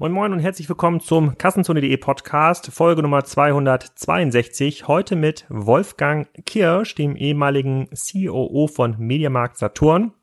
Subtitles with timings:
[0.00, 4.88] Moin Moin und herzlich willkommen zum Kassenzone.de Podcast, Folge Nummer 262.
[4.88, 10.14] Heute mit Wolfgang Kirsch, dem ehemaligen COO von Mediamarkt Saturn.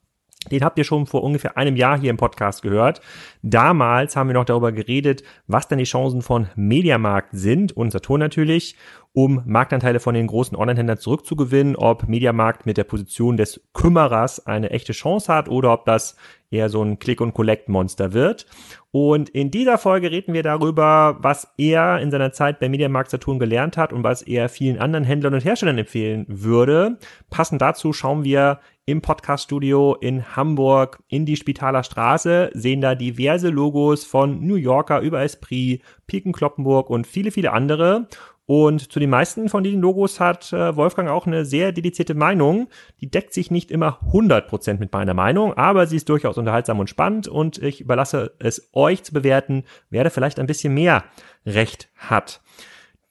[0.49, 3.01] Den habt ihr schon vor ungefähr einem Jahr hier im Podcast gehört.
[3.43, 8.19] Damals haben wir noch darüber geredet, was denn die Chancen von Mediamarkt sind und Saturn
[8.19, 8.75] natürlich,
[9.17, 14.69] um Marktanteile von den großen Online-Händlern zurückzugewinnen, ob Mediamarkt mit der Position des Kümmerers eine
[14.69, 16.17] echte Chance hat oder ob das
[16.51, 18.45] eher so ein Click-and-Collect-Monster wird.
[18.91, 23.39] Und in dieser Folge reden wir darüber, was er in seiner Zeit bei Mediamarkt Saturn
[23.39, 26.99] gelernt hat und was er vielen anderen Händlern und Herstellern empfehlen würde.
[27.31, 33.49] Passend dazu schauen wir im Podcaststudio in Hamburg in die Spitaler Straße, sehen da diverse
[33.49, 38.07] Logos von New Yorker über Esprit, Piken Kloppenburg und viele, viele andere.
[38.47, 42.69] Und zu den meisten von diesen Logos hat äh, Wolfgang auch eine sehr dedizierte Meinung.
[43.01, 46.89] Die deckt sich nicht immer 100% mit meiner Meinung, aber sie ist durchaus unterhaltsam und
[46.89, 51.03] spannend und ich überlasse es euch zu bewerten, wer da vielleicht ein bisschen mehr
[51.45, 52.41] Recht hat.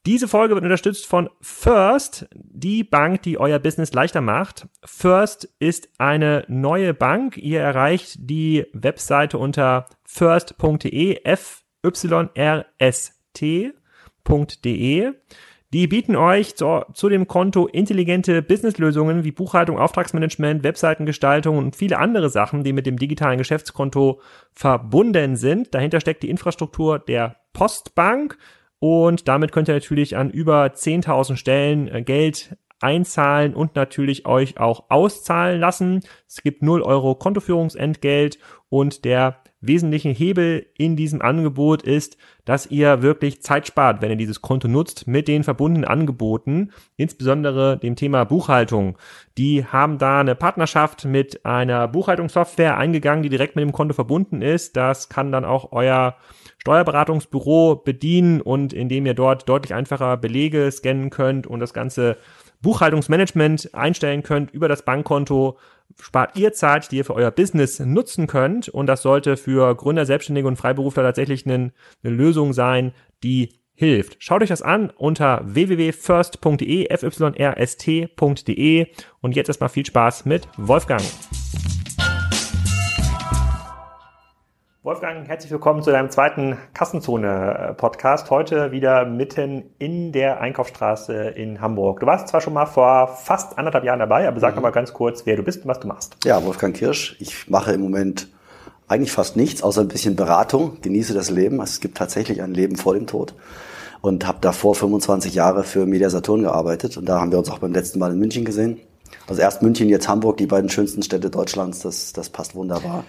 [0.07, 4.69] Diese Folge wird unterstützt von First, die Bank, die euer Business leichter macht.
[4.85, 7.37] First ist eine neue Bank.
[7.37, 11.21] Ihr erreicht die Webseite unter first.de,
[14.27, 15.13] F-Y-R-S-T.de.
[15.73, 21.99] Die bieten euch zu, zu, dem Konto intelligente Businesslösungen wie Buchhaltung, Auftragsmanagement, Webseitengestaltung und viele
[21.99, 24.21] andere Sachen, die mit dem digitalen Geschäftskonto
[24.53, 25.75] verbunden sind.
[25.75, 28.39] Dahinter steckt die Infrastruktur der Postbank.
[28.79, 34.59] Und damit könnt ihr natürlich an über 10.000 Stellen äh, Geld einzahlen und natürlich euch
[34.61, 36.03] auch auszahlen lassen.
[36.29, 38.39] Es gibt 0 Euro Kontoführungsentgelt
[38.69, 44.17] und der wesentliche Hebel in diesem Angebot ist, dass ihr wirklich Zeit spart, wenn ihr
[44.17, 48.97] dieses Konto nutzt mit den verbundenen Angeboten, insbesondere dem Thema Buchhaltung.
[49.39, 54.43] Die haben da eine Partnerschaft mit einer Buchhaltungssoftware eingegangen, die direkt mit dem Konto verbunden
[54.43, 54.77] ist.
[54.77, 56.17] Das kann dann auch euer
[56.59, 62.17] Steuerberatungsbüro bedienen und indem ihr dort deutlich einfacher Belege scannen könnt und das ganze
[62.63, 65.59] Buchhaltungsmanagement einstellen könnt über das Bankkonto,
[66.01, 68.69] spart ihr Zeit, die ihr für euer Business nutzen könnt.
[68.69, 71.73] Und das sollte für Gründer, Selbstständige und Freiberufler tatsächlich eine,
[72.03, 74.17] eine Lösung sein, die hilft.
[74.19, 78.87] Schaut euch das an unter www.first.de, fyrst.de
[79.21, 81.03] und jetzt erstmal viel Spaß mit Wolfgang.
[84.87, 88.31] Wolfgang, herzlich willkommen zu deinem zweiten Kassenzone-Podcast.
[88.31, 91.99] Heute wieder mitten in der Einkaufsstraße in Hamburg.
[91.99, 94.63] Du warst zwar schon mal vor fast anderthalb Jahren dabei, aber sag mhm.
[94.63, 96.17] mal ganz kurz, wer du bist und was du machst.
[96.23, 97.17] Ja, Wolfgang Kirsch.
[97.19, 98.29] Ich mache im Moment
[98.87, 101.61] eigentlich fast nichts, außer ein bisschen Beratung, genieße das Leben.
[101.61, 103.35] Es gibt tatsächlich ein Leben vor dem Tod
[104.03, 107.59] und habe davor 25 Jahre für Media Saturn gearbeitet und da haben wir uns auch
[107.59, 108.79] beim letzten Mal in München gesehen.
[109.27, 113.03] Also erst München, jetzt Hamburg, die beiden schönsten Städte Deutschlands, das, das passt wunderbar.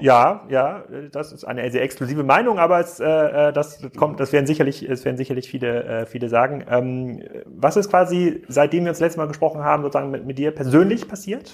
[0.00, 4.32] Ja, ja, das ist eine sehr exklusive Meinung, aber es, äh, äh, das kommt, das
[4.32, 6.64] werden sicherlich, es werden sicherlich viele, äh, viele sagen.
[6.68, 10.50] Ähm, was ist quasi, seitdem wir uns letztes Mal gesprochen haben, sozusagen mit, mit dir
[10.50, 11.52] persönlich passiert?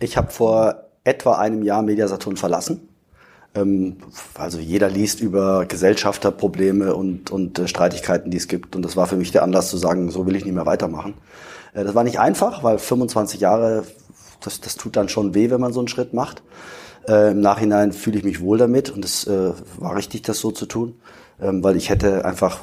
[0.00, 2.88] Ich habe vor etwa einem Jahr Mediasaturn verlassen.
[3.54, 3.96] Ähm,
[4.34, 8.74] also jeder liest über Gesellschafterprobleme und, und äh, Streitigkeiten, die es gibt.
[8.74, 11.14] Und das war für mich der Anlass zu sagen, so will ich nicht mehr weitermachen.
[11.74, 13.84] Äh, das war nicht einfach, weil 25 Jahre,
[14.42, 16.42] das, das tut dann schon weh, wenn man so einen Schritt macht.
[17.08, 20.50] Äh, Im Nachhinein fühle ich mich wohl damit und es äh, war richtig, das so
[20.50, 20.94] zu tun,
[21.40, 22.60] ähm, weil ich hätte einfach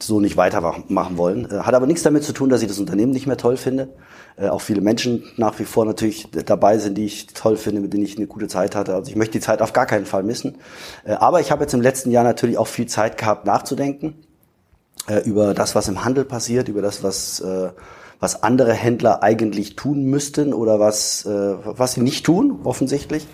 [0.00, 1.50] so nicht weitermachen wollen.
[1.50, 3.88] Äh, hat aber nichts damit zu tun, dass ich das Unternehmen nicht mehr toll finde.
[4.36, 7.92] Äh, auch viele Menschen nach wie vor natürlich dabei sind, die ich toll finde, mit
[7.92, 8.94] denen ich eine gute Zeit hatte.
[8.94, 10.56] Also ich möchte die Zeit auf gar keinen Fall missen.
[11.04, 14.14] Äh, aber ich habe jetzt im letzten Jahr natürlich auch viel Zeit gehabt, nachzudenken
[15.08, 17.42] äh, über das, was im Handel passiert, über das, was
[18.20, 23.26] was andere Händler eigentlich tun müssten oder was, äh, was sie nicht tun, offensichtlich.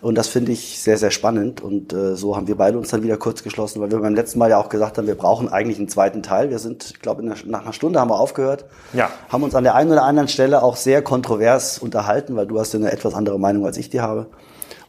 [0.00, 1.60] Und das finde ich sehr, sehr spannend.
[1.60, 4.38] Und äh, so haben wir beide uns dann wieder kurz geschlossen, weil wir beim letzten
[4.38, 6.50] Mal ja auch gesagt haben, wir brauchen eigentlich einen zweiten Teil.
[6.50, 8.66] Wir sind, ich glaube, nach einer Stunde haben wir aufgehört.
[8.92, 9.10] Ja.
[9.28, 12.72] Haben uns an der einen oder anderen Stelle auch sehr kontrovers unterhalten, weil du hast
[12.72, 14.26] ja eine etwas andere Meinung, als ich die habe.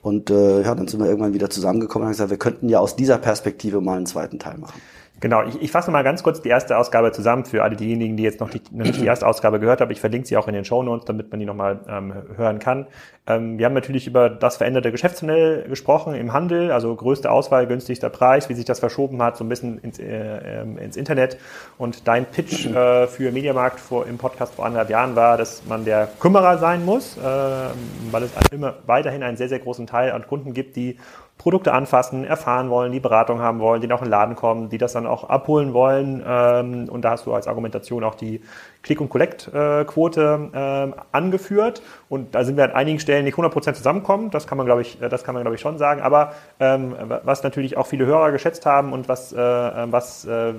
[0.01, 2.79] Und äh, ja, dann sind wir irgendwann wieder zusammengekommen und haben gesagt, wir könnten ja
[2.79, 4.79] aus dieser Perspektive mal einen zweiten Teil machen.
[5.19, 8.23] Genau, ich, ich fasse mal ganz kurz die erste Ausgabe zusammen für alle diejenigen, die
[8.23, 9.91] jetzt noch, die, noch nicht die erste Ausgabe gehört haben.
[9.91, 12.87] Ich verlinke sie auch in den Show Notes, damit man die nochmal ähm, hören kann.
[13.27, 18.09] Ähm, wir haben natürlich über das veränderte Geschäftsmodell gesprochen im Handel, also größte Auswahl, günstigster
[18.09, 21.37] Preis, wie sich das verschoben hat, so ein bisschen ins, äh, ähm, ins Internet.
[21.77, 25.83] Und dein Pitch äh, für Mediamarkt vor, im Podcast vor anderthalb Jahren war, dass man
[25.83, 30.25] der Kümmerer sein muss, äh, weil es immer weiterhin einen sehr, sehr großen Teil an
[30.25, 30.97] Kunden gibt, die
[31.39, 34.77] Produkte anfassen, erfahren wollen, die Beratung haben wollen, die noch in den Laden kommen, die
[34.77, 36.21] das dann auch abholen wollen.
[36.27, 38.41] Ähm, und da hast du als Argumentation auch die
[38.81, 41.81] Click- und Collect-Quote äh, angeführt.
[42.07, 44.31] Und da sind wir an einigen Stellen nicht 100% zusammenkommen.
[44.31, 46.01] Das kann man, glaube ich, äh, das kann man, glaube ich, schon sagen.
[46.01, 50.53] Aber ähm, was natürlich auch viele Hörer geschätzt haben und was, äh, was äh,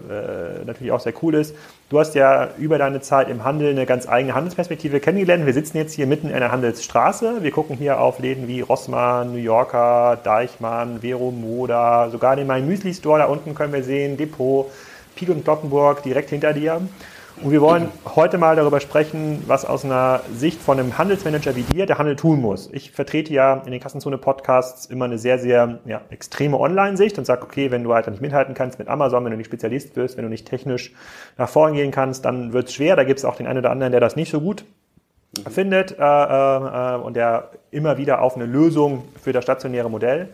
[0.66, 1.56] natürlich auch sehr cool ist,
[1.88, 5.46] du hast ja über deine Zeit im Handel eine ganz eigene Handelsperspektive kennengelernt.
[5.46, 7.42] Wir sitzen jetzt hier mitten in der Handelsstraße.
[7.42, 12.66] Wir gucken hier auf Läden wie Rossmann, New Yorker, Deichmann, Vero Moda, sogar den Mein
[12.66, 13.20] Müsli Store.
[13.20, 14.70] Da unten können wir sehen, Depot,
[15.16, 16.82] Piel und Glockenburg direkt hinter dir.
[17.42, 21.62] Und wir wollen heute mal darüber sprechen, was aus einer Sicht von einem Handelsmanager wie
[21.62, 22.68] dir der Handel tun muss.
[22.70, 27.42] Ich vertrete ja in den Kassenzone-Podcasts immer eine sehr, sehr ja, extreme Online-Sicht und sage,
[27.42, 30.24] okay, wenn du halt nicht mithalten kannst mit Amazon, wenn du nicht Spezialist wirst, wenn
[30.24, 30.92] du nicht technisch
[31.38, 32.94] nach vorn gehen kannst, dann wird es schwer.
[32.94, 34.66] Da gibt es auch den einen oder anderen, der das nicht so gut
[35.48, 40.28] findet äh, äh, und der immer wieder auf eine Lösung für das stationäre Modell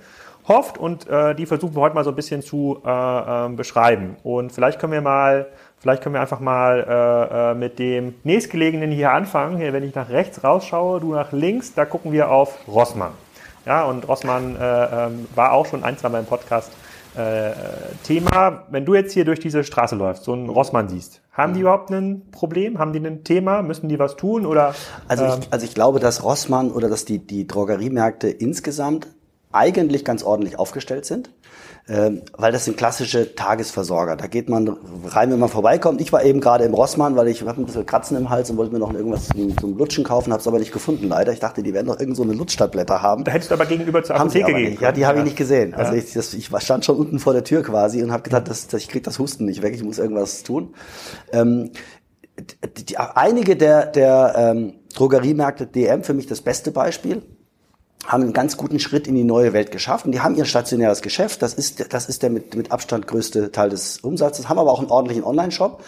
[0.49, 4.17] hofft und äh, die versuchen wir heute mal so ein bisschen zu äh, äh, beschreiben.
[4.23, 5.49] Und vielleicht können wir mal
[5.87, 9.57] Vielleicht können wir einfach mal äh, äh, mit dem nächstgelegenen hier anfangen.
[9.59, 13.13] Hier, wenn ich nach rechts rausschaue, du nach links, da gucken wir auf Rossmann.
[13.67, 16.73] Ja, und Rossmann äh, ähm, war auch schon ein, zwei Mal im Podcast
[17.15, 17.53] äh,
[18.03, 18.65] Thema.
[18.69, 21.93] Wenn du jetzt hier durch diese Straße läufst, so einen Rossmann siehst, haben die überhaupt
[21.93, 22.81] ein Problem?
[22.81, 23.63] Haben die ein Thema?
[23.63, 24.45] Müssen die was tun?
[24.45, 24.75] Oder,
[25.07, 29.07] also, ich, ähm, also ich glaube, dass Rossmann oder dass die, die Drogeriemärkte insgesamt
[29.53, 31.31] eigentlich ganz ordentlich aufgestellt sind
[31.89, 34.17] weil das sind klassische Tagesversorger.
[34.17, 36.01] Da geht man rein, wenn man vorbeikommt.
[36.01, 38.57] Ich war eben gerade im Rossmann, weil ich habe ein bisschen Kratzen im Hals und
[38.57, 41.33] wollte mir noch irgendwas zum, zum Lutschen kaufen, habe es aber nicht gefunden leider.
[41.33, 43.23] Ich dachte, die werden doch irgend so eine Lutschtablette haben.
[43.23, 45.75] Da hättest du aber gegenüber zur Apotheke gehen Ja, die habe ich nicht gesehen.
[45.75, 48.67] Also ich, das, ich stand schon unten vor der Tür quasi und habe gedacht, dass,
[48.67, 50.75] dass ich krieg das Husten nicht weg, ich muss irgendwas tun.
[51.33, 51.71] Ähm,
[52.77, 57.23] die, die, einige der, der ähm, Drogeriemärkte DM, für mich das beste Beispiel,
[58.05, 60.07] haben einen ganz guten Schritt in die neue Welt geschafft.
[60.07, 61.43] Und die haben ihr stationäres Geschäft.
[61.43, 64.81] Das ist, das ist der mit, mit Abstand größte Teil des Umsatzes, haben aber auch
[64.81, 65.83] einen ordentlichen Online-Shop.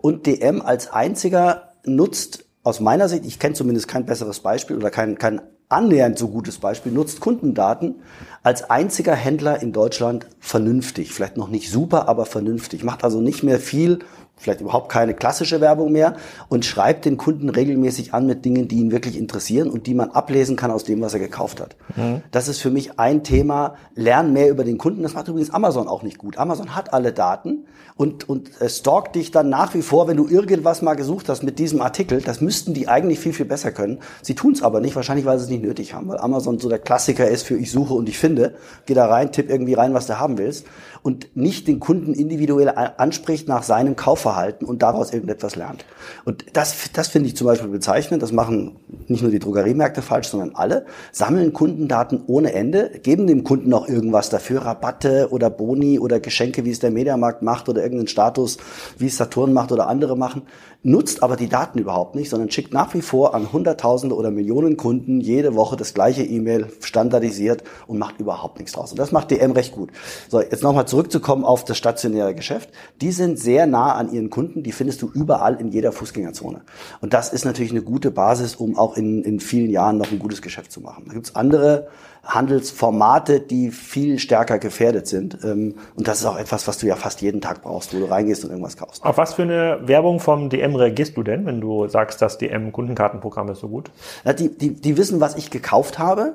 [0.00, 4.90] Und DM als einziger nutzt aus meiner Sicht, ich kenne zumindest kein besseres Beispiel oder
[4.90, 7.96] kein, kein annähernd so gutes Beispiel, nutzt Kundendaten
[8.42, 11.12] als einziger Händler in Deutschland vernünftig.
[11.12, 12.84] Vielleicht noch nicht super, aber vernünftig.
[12.84, 14.00] Macht also nicht mehr viel
[14.42, 16.16] vielleicht überhaupt keine klassische Werbung mehr
[16.48, 20.10] und schreibt den Kunden regelmäßig an mit Dingen, die ihn wirklich interessieren und die man
[20.10, 21.76] ablesen kann aus dem, was er gekauft hat.
[21.96, 22.22] Mhm.
[22.30, 25.02] Das ist für mich ein Thema, lern mehr über den Kunden.
[25.02, 26.38] Das macht übrigens Amazon auch nicht gut.
[26.38, 27.66] Amazon hat alle Daten
[27.96, 31.58] und, und stalkt dich dann nach wie vor, wenn du irgendwas mal gesucht hast mit
[31.58, 32.20] diesem Artikel.
[32.20, 34.00] Das müssten die eigentlich viel, viel besser können.
[34.22, 36.68] Sie tun es aber nicht, wahrscheinlich, weil sie es nicht nötig haben, weil Amazon so
[36.68, 38.54] der Klassiker ist für ich suche und ich finde.
[38.86, 40.66] Geh da rein, tipp irgendwie rein, was du haben willst
[41.02, 45.84] und nicht den Kunden individuell anspricht nach seinem Kaufverhalten und daraus irgendetwas lernt.
[46.24, 48.22] Und das, das finde ich zum Beispiel bezeichnend.
[48.22, 48.76] Das machen
[49.08, 50.86] nicht nur die Drogeriemärkte falsch, sondern alle.
[51.10, 56.64] Sammeln Kundendaten ohne Ende, geben dem Kunden auch irgendwas dafür, Rabatte oder Boni oder Geschenke,
[56.64, 58.58] wie es der Mediamarkt macht oder irgendeinen Status,
[58.98, 60.42] wie es Saturn macht oder andere machen
[60.82, 64.76] nutzt aber die Daten überhaupt nicht, sondern schickt nach wie vor an Hunderttausende oder Millionen
[64.76, 68.90] Kunden jede Woche das gleiche E-Mail standardisiert und macht überhaupt nichts draus.
[68.90, 69.90] Und das macht DM recht gut.
[70.28, 72.68] So, jetzt nochmal zurückzukommen auf das stationäre Geschäft.
[73.00, 76.60] Die sind sehr nah an ihren Kunden, die findest du überall in jeder Fußgängerzone.
[77.00, 80.18] Und das ist natürlich eine gute Basis, um auch in, in vielen Jahren noch ein
[80.18, 81.04] gutes Geschäft zu machen.
[81.06, 81.88] Da gibt's andere
[82.24, 85.38] Handelsformate, die viel stärker gefährdet sind.
[85.42, 88.04] Ähm, und das ist auch etwas, was du ja fast jeden Tag brauchst, wo du
[88.04, 89.02] reingehst und irgendwas kaufst.
[89.02, 93.48] Auf was für eine Werbung vom DM reagierst du denn, wenn du sagst, das DM-Kundenkartenprogramm
[93.48, 93.90] ist so gut?
[94.38, 96.34] Die, die, die wissen, was ich gekauft habe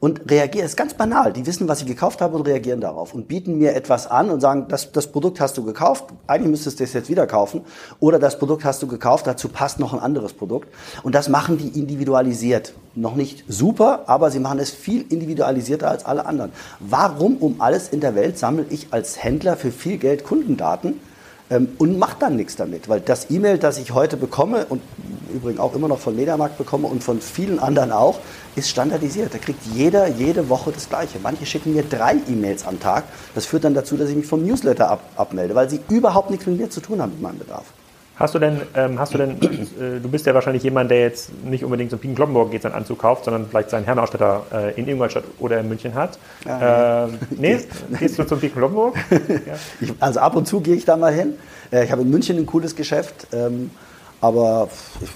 [0.00, 0.64] und reagieren.
[0.64, 1.32] Das ist ganz banal.
[1.32, 4.40] Die wissen, was ich gekauft habe und reagieren darauf und bieten mir etwas an und
[4.40, 7.62] sagen, das, das Produkt hast du gekauft, eigentlich müsstest du es jetzt wieder kaufen.
[8.00, 10.68] Oder das Produkt hast du gekauft, dazu passt noch ein anderes Produkt.
[11.02, 12.74] Und das machen die individualisiert.
[12.94, 16.52] Noch nicht super, aber sie machen es viel individualisierter als alle anderen.
[16.80, 21.00] Warum um alles in der Welt sammle ich als Händler für viel Geld Kundendaten?
[21.50, 22.88] Ähm, und macht dann nichts damit.
[22.88, 24.82] Weil das E-Mail, das ich heute bekomme und
[25.32, 28.18] übrigens auch immer noch von Mediamarkt bekomme und von vielen anderen auch,
[28.54, 29.34] ist standardisiert.
[29.34, 31.18] Da kriegt jeder jede Woche das Gleiche.
[31.22, 33.04] Manche schicken mir drei E-Mails am Tag.
[33.34, 36.46] Das führt dann dazu, dass ich mich vom Newsletter ab, abmelde, weil sie überhaupt nichts
[36.46, 37.66] mit mir zu tun haben mit meinem Bedarf.
[38.16, 41.30] Hast du denn, ähm, hast du denn, äh, du bist ja wahrscheinlich jemand, der jetzt
[41.44, 44.88] nicht unbedingt zum Piken Kloppenburg geht, seinen Anzug kauft, sondern vielleicht seinen Herrenausstatter äh, in
[44.88, 46.18] Ingolstadt oder in München hat.
[46.46, 47.58] Ja, ähm, nee,
[47.98, 48.94] gehst du zum Piken Kloppenburg?
[49.10, 49.54] ja.
[49.80, 51.34] ich, also ab und zu gehe ich da mal hin.
[51.70, 53.26] Äh, ich habe in München ein cooles Geschäft.
[53.32, 53.70] Ähm,
[54.20, 54.68] aber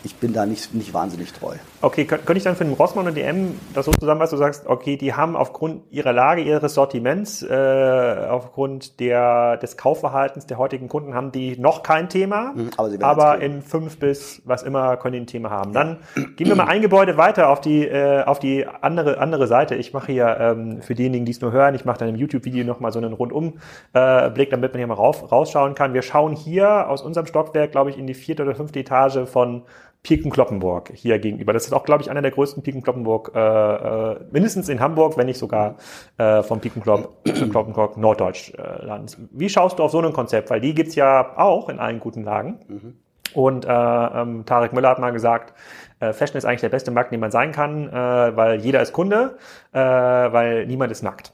[0.04, 1.54] ich bin da nicht, nicht wahnsinnig treu.
[1.82, 4.98] Okay, könnte ich dann für den Rossmann und DM das so zusammenfassen, du sagst, okay,
[4.98, 11.14] die haben aufgrund ihrer Lage, ihres Sortiments, äh, aufgrund der, des Kaufverhaltens der heutigen Kunden,
[11.14, 15.20] haben die noch kein Thema, mhm, aber, aber in fünf bis was immer können die
[15.20, 15.72] ein Thema haben.
[15.72, 16.00] Dann
[16.36, 19.74] gehen wir mal ein Gebäude weiter auf die, äh, auf die andere, andere Seite.
[19.74, 22.62] Ich mache hier ähm, für diejenigen, die es nur hören, ich mache dann im YouTube-Video
[22.62, 23.58] nochmal so einen Rundumblick,
[23.94, 25.94] äh, damit man hier mal rauf, rausschauen kann.
[25.94, 29.62] Wir schauen hier aus unserem Stockwerk, glaube ich, in die vierte oder fünfte Etage von
[30.02, 31.52] Piken Kloppenburg hier gegenüber.
[31.52, 35.18] Das ist auch, glaube ich, einer der größten Piken Kloppenburg, äh, äh, mindestens in Hamburg,
[35.18, 35.76] wenn nicht sogar
[36.16, 39.18] äh, vom Piken Kloppenburg Norddeutschlands.
[39.30, 40.50] Wie schaust du auf so ein Konzept?
[40.50, 42.60] Weil die gibt's ja auch in allen guten Lagen.
[42.68, 42.94] Mhm.
[43.34, 45.54] Und äh, ähm, Tarek Müller hat mal gesagt,
[46.00, 48.92] äh, Fashion ist eigentlich der beste Markt, den man sein kann, äh, weil jeder ist
[48.92, 49.36] Kunde,
[49.72, 51.32] äh, weil niemand ist nackt.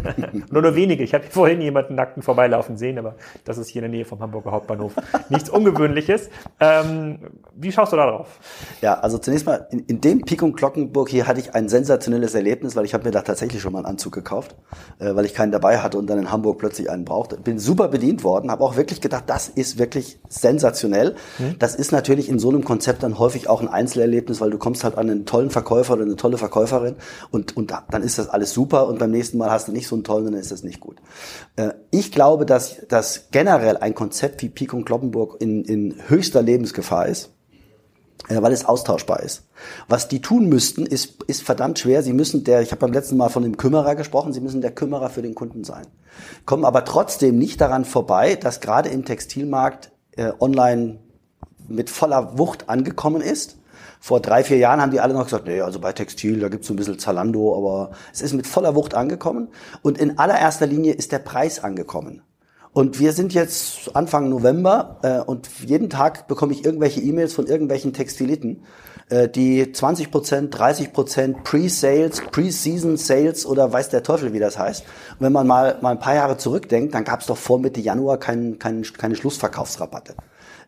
[0.50, 1.04] nur nur wenige.
[1.04, 3.14] Ich habe vorhin jemanden nackten vorbeilaufen sehen, aber
[3.44, 4.94] das ist hier in der Nähe vom Hamburger Hauptbahnhof.
[5.28, 6.28] Nichts Ungewöhnliches.
[6.58, 7.18] Ähm,
[7.54, 8.40] wie schaust du da drauf?
[8.80, 12.34] Ja, also zunächst mal, in, in dem Pik und Glockenburg hier hatte ich ein sensationelles
[12.34, 14.56] Erlebnis, weil ich habe mir da tatsächlich schon mal einen Anzug gekauft,
[14.98, 17.36] äh, weil ich keinen dabei hatte und dann in Hamburg plötzlich einen brauchte.
[17.36, 21.14] Bin super bedient worden, habe auch wirklich gedacht, das ist wirklich sensationell.
[21.36, 21.56] Hm.
[21.60, 24.58] Das ist natürlich in so einem Konzept dann häufig auch ein Einzel Erlebnis, weil du
[24.58, 26.96] kommst halt an einen tollen Verkäufer oder eine tolle Verkäuferin
[27.30, 29.96] und, und dann ist das alles super und beim nächsten Mal hast du nicht so
[29.96, 30.96] einen tollen dann ist das nicht gut.
[31.56, 36.42] Äh, ich glaube, dass, dass generell ein Konzept wie Pik und Kloppenburg in, in höchster
[36.42, 37.30] Lebensgefahr ist
[38.28, 39.44] äh, weil es austauschbar ist.
[39.88, 42.02] Was die tun müssten, ist, ist verdammt schwer.
[42.02, 44.72] Sie müssen der, ich habe beim letzten Mal von dem Kümmerer gesprochen, sie müssen der
[44.72, 45.86] Kümmerer für den Kunden sein.
[46.44, 50.98] Kommen aber trotzdem nicht daran vorbei, dass gerade im Textilmarkt äh, online
[51.68, 53.58] mit voller Wucht angekommen ist
[54.06, 56.68] vor drei, vier Jahren haben die alle noch gesagt, nee, also bei Textil, da gibt's
[56.68, 59.48] so ein bisschen Zalando, aber es ist mit voller Wucht angekommen.
[59.82, 62.22] Und in allererster Linie ist der Preis angekommen.
[62.72, 67.48] Und wir sind jetzt Anfang November äh, und jeden Tag bekomme ich irgendwelche E-Mails von
[67.48, 68.62] irgendwelchen Textiliten,
[69.08, 74.56] äh, die 20 Prozent, 30 Prozent Pre-Sales, Pre-Season Sales oder weiß der Teufel, wie das
[74.56, 74.84] heißt.
[74.84, 77.80] Und wenn man mal, mal ein paar Jahre zurückdenkt, dann gab es doch vor Mitte
[77.80, 80.14] Januar kein, kein, keine Schlussverkaufsrabatte.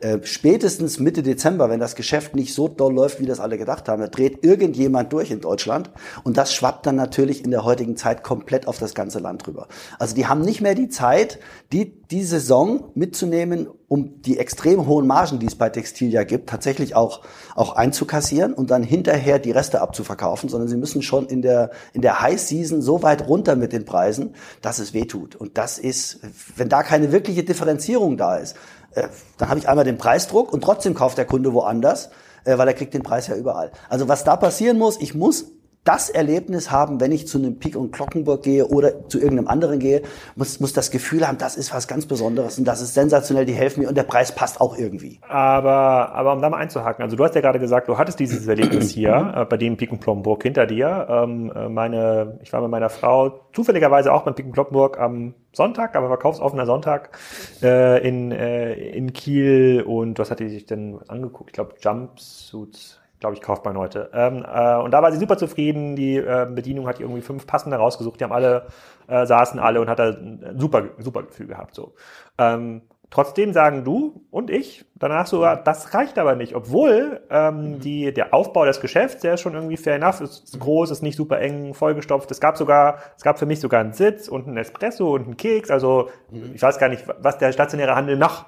[0.00, 3.88] Äh, spätestens Mitte Dezember, wenn das Geschäft nicht so doll läuft, wie das alle gedacht
[3.88, 5.90] haben, da dreht irgendjemand durch in Deutschland
[6.22, 9.66] und das schwappt dann natürlich in der heutigen Zeit komplett auf das ganze Land drüber.
[9.98, 11.40] Also die haben nicht mehr die Zeit,
[11.72, 16.48] die, die Saison mitzunehmen, um die extrem hohen Margen, die es bei Textil ja gibt,
[16.48, 17.22] tatsächlich auch,
[17.56, 22.02] auch einzukassieren und dann hinterher die Reste abzuverkaufen, sondern sie müssen schon in der, in
[22.02, 25.34] der High Season so weit runter mit den Preisen, dass es wehtut.
[25.34, 26.20] Und das ist,
[26.54, 28.54] wenn da keine wirkliche Differenzierung da ist,
[28.92, 32.10] äh, dann habe ich einmal den Preisdruck und trotzdem kauft der Kunde woanders,
[32.44, 33.70] äh, weil er kriegt den Preis ja überall.
[33.88, 35.52] Also was da passieren muss, ich muss
[35.88, 39.78] das Erlebnis haben, wenn ich zu einem Pik und Glockenburg gehe oder zu irgendeinem anderen
[39.78, 40.02] gehe,
[40.36, 43.54] muss, muss das Gefühl haben, das ist was ganz Besonderes und das ist sensationell, die
[43.54, 45.18] helfen mir und der Preis passt auch irgendwie.
[45.26, 48.46] Aber, aber um da mal einzuhaken, also du hast ja gerade gesagt, du hattest dieses
[48.46, 51.06] Erlebnis hier, äh, bei dem Pik und Kloppenburg hinter dir.
[51.08, 55.32] Ähm, äh, meine, ich war mit meiner Frau zufälligerweise auch beim Pik und Kloppenburg am
[55.54, 57.16] Sonntag, aber verkaufsoffener Sonntag
[57.62, 61.48] äh, in, äh, in Kiel und was hat die sich denn angeguckt?
[61.48, 64.10] Ich glaube Jumpsuits glaube ich, kauft man heute.
[64.12, 65.96] Ähm, äh, und da war sie super zufrieden.
[65.96, 68.20] Die äh, Bedienung hat irgendwie fünf passende rausgesucht.
[68.20, 68.66] Die haben alle,
[69.08, 71.74] äh, saßen alle und hat da ein super, super Gefühl gehabt.
[71.74, 71.94] So.
[72.38, 77.80] Ähm, trotzdem sagen du und ich danach sogar, das reicht aber nicht, obwohl ähm, mhm.
[77.80, 81.16] die, der Aufbau des Geschäfts, der ist schon irgendwie fair enough, ist groß, ist nicht
[81.16, 82.30] super eng, vollgestopft.
[82.30, 85.36] Es gab sogar, es gab für mich sogar einen Sitz und einen Espresso und einen
[85.36, 85.70] Keks.
[85.70, 86.52] Also mhm.
[86.54, 88.46] ich weiß gar nicht, was der stationäre Handel noch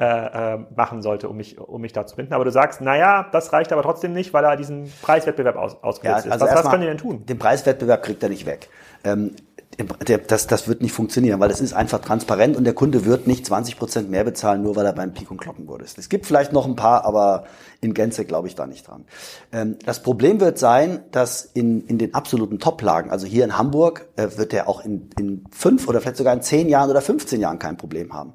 [0.00, 2.32] äh, äh, machen sollte, um mich, um mich da zu binden.
[2.32, 6.24] Aber du sagst, naja, das reicht aber trotzdem nicht, weil er diesen Preiswettbewerb aus, ausgesetzt
[6.24, 6.52] ja, also ist.
[6.52, 7.26] Was, was können die denn tun?
[7.26, 8.70] Den Preiswettbewerb kriegt er nicht weg.
[9.04, 9.36] Ähm,
[9.84, 13.46] das, das wird nicht funktionieren, weil es ist einfach transparent und der Kunde wird nicht
[13.46, 15.98] 20 Prozent mehr bezahlen, nur weil er beim Pik und Glockenburg ist.
[15.98, 17.44] Es gibt vielleicht noch ein paar, aber
[17.80, 19.04] in Gänze glaube ich da nicht dran.
[19.52, 24.08] Ähm, das Problem wird sein, dass in, in den absoluten Top-Lagen, also hier in Hamburg,
[24.16, 27.40] äh, wird er auch in, in fünf oder vielleicht sogar in zehn Jahren oder 15
[27.40, 28.34] Jahren kein Problem haben.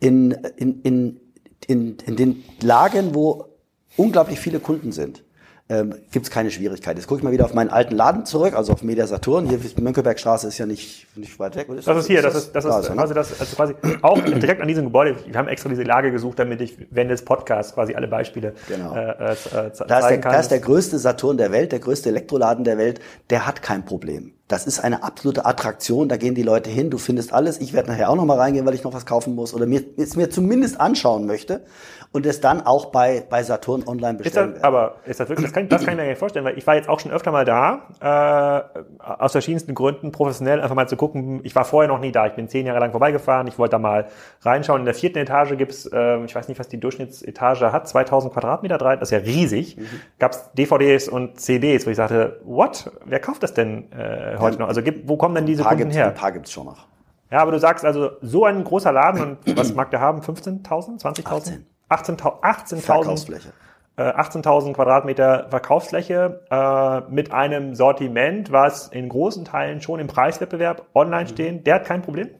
[0.00, 1.20] In, in, in,
[1.66, 3.46] in, in den Lagen, wo
[3.96, 5.23] unglaublich viele Kunden sind,
[5.70, 6.96] ähm, gibt es keine Schwierigkeit.
[6.96, 9.48] Jetzt gucke ich mal wieder auf meinen alten Laden zurück, also auf Media Saturn.
[9.48, 11.68] Hier Mönckebergstraße ist ja nicht, nicht weit weg.
[11.70, 13.74] Ist das, das ist hier, das ist, das ist, das ist also das, also quasi
[14.02, 15.16] auch direkt an diesem Gebäude.
[15.26, 18.94] Wir haben extra diese Lage gesucht, damit ich während des Podcasts quasi alle Beispiele genau.
[18.94, 19.36] äh, äh,
[19.72, 20.32] zeigen da ist der, kann.
[20.32, 23.00] Da ist der größte Saturn der Welt, der größte Elektroladen der Welt.
[23.30, 24.33] Der hat kein Problem.
[24.46, 27.60] Das ist eine absolute Attraktion, da gehen die Leute hin, du findest alles.
[27.60, 29.82] Ich werde nachher auch noch mal reingehen, weil ich noch was kaufen muss oder mir,
[29.96, 31.62] es mir zumindest anschauen möchte
[32.14, 35.46] und es dann auch bei, bei Saturn online bestellen ist das, Aber ist das wirklich,
[35.46, 37.32] das kann, das kann ich mir nicht vorstellen, weil ich war jetzt auch schon öfter
[37.32, 41.40] mal da, äh, aus verschiedensten Gründen, professionell einfach mal zu gucken.
[41.42, 43.78] Ich war vorher noch nie da, ich bin zehn Jahre lang vorbeigefahren, ich wollte da
[43.80, 44.06] mal
[44.42, 44.82] reinschauen.
[44.82, 48.78] In der vierten Etage gibt's, äh, ich weiß nicht, was die Durchschnittsetage hat, 2000 Quadratmeter
[48.78, 49.76] drei, das ist ja riesig.
[49.76, 49.86] Mhm.
[50.20, 54.68] Gab's DVDs und CDs, wo ich sagte, what, wer kauft das denn äh, heute noch?
[54.68, 56.08] Also gibt, wo kommen denn diese Kunden her?
[56.08, 56.86] Ein paar gibt's schon noch.
[57.30, 60.20] Ja, aber du sagst also, so ein großer Laden und was mag der haben?
[60.20, 61.60] 15.000, 20.000?
[61.90, 63.52] 18.000 18 Verkaufsfläche.
[63.96, 70.86] Äh, 18.000 Quadratmeter Verkaufsfläche äh, mit einem Sortiment, was in großen Teilen schon im Preiswettbewerb
[70.94, 71.28] online mhm.
[71.28, 71.64] stehen.
[71.64, 72.30] Der hat kein Problem?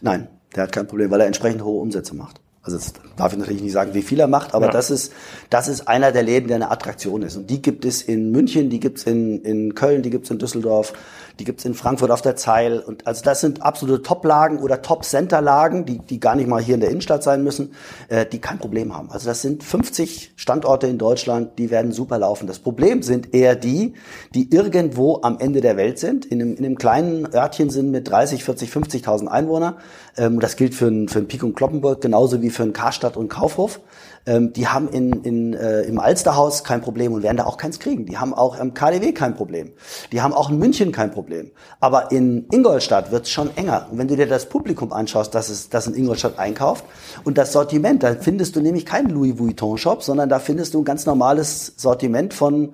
[0.00, 2.40] Nein, der hat kein Problem, weil er entsprechend hohe Umsätze macht.
[2.62, 4.72] Also das darf ich natürlich nicht sagen, wie viel er macht, aber ja.
[4.72, 5.14] das ist
[5.48, 7.36] das ist einer der Läden, der eine Attraktion ist.
[7.36, 10.30] Und die gibt es in München, die gibt es in, in Köln, die gibt es
[10.30, 10.92] in Düsseldorf,
[11.40, 12.80] die gibt es in Frankfurt auf der Zeil.
[12.80, 16.82] Und also das sind absolute Top-Lagen oder Top-Center-Lagen, die, die gar nicht mal hier in
[16.82, 17.72] der Innenstadt sein müssen,
[18.08, 19.10] äh, die kein Problem haben.
[19.10, 22.46] Also das sind 50 Standorte in Deutschland, die werden super laufen.
[22.46, 23.94] Das Problem sind eher die,
[24.34, 28.10] die irgendwo am Ende der Welt sind, in einem, in einem kleinen Örtchen sind mit
[28.10, 29.76] 30, 40, 50.000 Einwohnern.
[30.18, 33.16] Ähm, das gilt für ein, für ein Pik und Kloppenburg genauso wie für ein Karstadt
[33.16, 33.80] und Kaufhof
[34.26, 37.78] ähm, die haben in, in, äh, im Alsterhaus kein Problem und werden da auch keins
[37.78, 38.06] kriegen.
[38.06, 39.72] Die haben auch im KDW kein Problem.
[40.12, 41.50] Die haben auch in München kein Problem.
[41.80, 43.88] Aber in Ingolstadt wird es schon enger.
[43.90, 46.84] Und wenn du dir das Publikum anschaust, das, es, das in Ingolstadt einkauft
[47.24, 50.84] und das Sortiment, da findest du nämlich keinen Louis Vuitton-Shop, sondern da findest du ein
[50.84, 52.72] ganz normales Sortiment von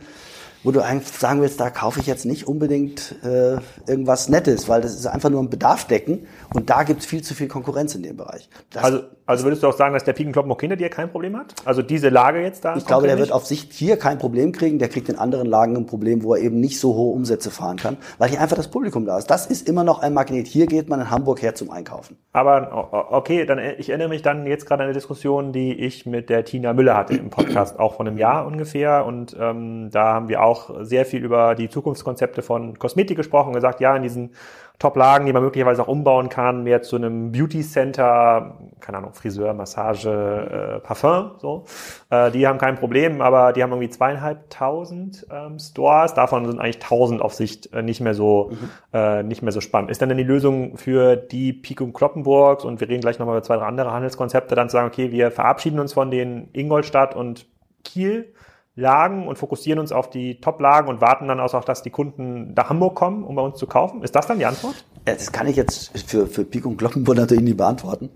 [0.67, 4.81] wo du eigentlich sagen willst, da kaufe ich jetzt nicht unbedingt äh, irgendwas Nettes, weil
[4.81, 7.95] das ist einfach nur ein Bedarf decken und da gibt es viel zu viel Konkurrenz
[7.95, 8.49] in dem Bereich.
[8.71, 11.37] Das also, also würdest du auch sagen, dass der Piekenkloppen auch hinter dir kein Problem
[11.37, 11.55] hat?
[11.65, 12.77] Also diese Lage jetzt da?
[12.77, 15.77] Ich glaube, der wird auf Sicht hier kein Problem kriegen, der kriegt in anderen Lagen
[15.77, 18.69] ein Problem, wo er eben nicht so hohe Umsätze fahren kann, weil hier einfach das
[18.69, 19.27] Publikum da ist.
[19.27, 20.47] Das ist immer noch ein Magnet.
[20.47, 22.17] Hier geht man in Hamburg her zum Einkaufen.
[22.33, 26.31] Aber okay, dann ich erinnere mich dann jetzt gerade an eine Diskussion, die ich mit
[26.31, 29.05] der Tina Müller hatte im Podcast, auch von einem Jahr ungefähr.
[29.05, 33.55] Und ähm, da haben wir auch sehr viel über die Zukunftskonzepte von Kosmetik gesprochen und
[33.55, 34.31] gesagt, ja, in diesen
[34.79, 40.11] Top-Lagen, die man möglicherweise auch umbauen kann, mehr zu einem Beauty-Center, keine Ahnung, Friseur, Massage,
[40.11, 41.65] äh, Parfum, so.
[42.11, 46.13] Äh, die haben kein Problem, aber die haben irgendwie zweieinhalbtausend ähm, Stores.
[46.13, 48.71] Davon sind eigentlich tausend auf Sicht äh, nicht mehr so, mhm.
[48.93, 49.91] äh, nicht mehr so spannend.
[49.91, 53.43] Ist dann denn die Lösung für die Pico Kloppenburgs und wir reden gleich nochmal über
[53.43, 57.47] zwei, drei andere Handelskonzepte, dann zu sagen, okay, wir verabschieden uns von den Ingolstadt und
[57.83, 58.35] Kiel
[58.77, 62.69] Lagen und fokussieren uns auf die Top-Lagen und warten dann auch, dass die Kunden nach
[62.69, 64.03] Hamburg kommen, um bei uns zu kaufen?
[64.03, 64.85] Ist das dann die Antwort?
[65.07, 68.11] Das kann ich jetzt für, für Pik und Glockenburg natürlich nicht beantworten.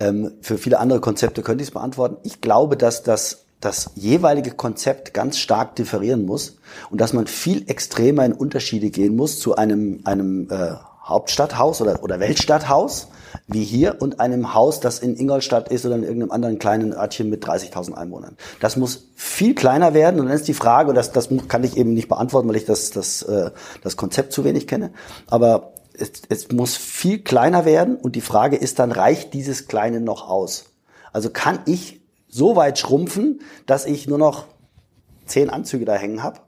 [0.00, 2.16] Ähm, für viele andere Konzepte könnte ich es beantworten.
[2.22, 6.58] Ich glaube, dass das das jeweilige Konzept ganz stark differieren muss
[6.90, 12.02] und dass man viel extremer in Unterschiede gehen muss zu einem, einem äh, Hauptstadthaus oder,
[12.02, 13.08] oder Weltstadthaus
[13.48, 17.30] wie hier und einem Haus, das in Ingolstadt ist oder in irgendeinem anderen kleinen Örtchen
[17.30, 18.36] mit 30.000 Einwohnern.
[18.60, 21.76] Das muss viel kleiner werden und dann ist die Frage, und das, das kann ich
[21.76, 23.50] eben nicht beantworten, weil ich das, das, äh,
[23.82, 24.92] das Konzept zu wenig kenne,
[25.28, 30.00] aber es, es muss viel kleiner werden und die Frage ist dann, reicht dieses Kleine
[30.00, 30.66] noch aus?
[31.12, 34.46] Also kann ich so weit schrumpfen, dass ich nur noch
[35.24, 36.40] zehn Anzüge da hängen habe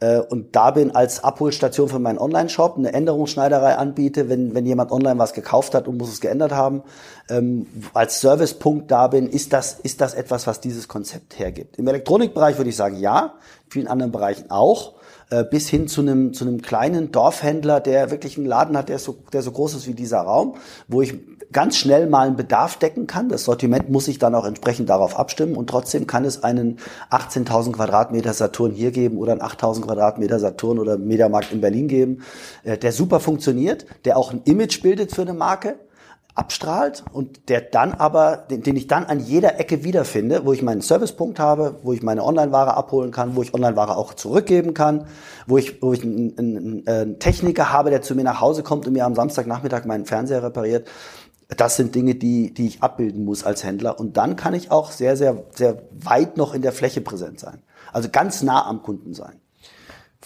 [0.00, 4.92] äh, und da bin als Abholstation für meinen Online-Shop, eine Änderungsschneiderei anbiete, wenn, wenn jemand
[4.92, 6.82] online was gekauft hat und muss es geändert haben,
[7.28, 11.78] ähm, als Servicepunkt da bin, ist das, ist das etwas, was dieses Konzept hergibt.
[11.78, 13.34] Im Elektronikbereich würde ich sagen, ja,
[13.66, 14.94] in vielen anderen Bereichen auch
[15.30, 18.98] äh, bis hin zu einem, zu einem kleinen Dorfhändler, der wirklich einen Laden hat, der
[18.98, 20.54] so, der so groß ist wie dieser Raum,
[20.86, 21.14] wo ich
[21.52, 23.28] ganz schnell mal einen Bedarf decken kann.
[23.28, 26.78] Das Sortiment muss sich dann auch entsprechend darauf abstimmen und trotzdem kann es einen
[27.10, 32.22] 18.000 Quadratmeter Saturn hier geben oder einen 8.000 Quadratmeter Saturn oder Mediamarkt in Berlin geben,
[32.64, 35.76] äh, der super funktioniert, der auch ein Image bildet für eine Marke
[36.38, 40.62] abstrahlt und der dann aber, den, den ich dann an jeder Ecke wiederfinde, wo ich
[40.62, 45.06] meinen Servicepunkt habe, wo ich meine Online-Ware abholen kann, wo ich Online-Ware auch zurückgeben kann,
[45.48, 48.86] wo ich, wo ich einen, einen, einen Techniker habe, der zu mir nach Hause kommt
[48.86, 50.86] und mir am Samstagnachmittag meinen Fernseher repariert.
[51.56, 53.98] Das sind Dinge, die, die ich abbilden muss als Händler.
[53.98, 57.62] Und dann kann ich auch sehr, sehr, sehr weit noch in der Fläche präsent sein.
[57.92, 59.40] Also ganz nah am Kunden sein.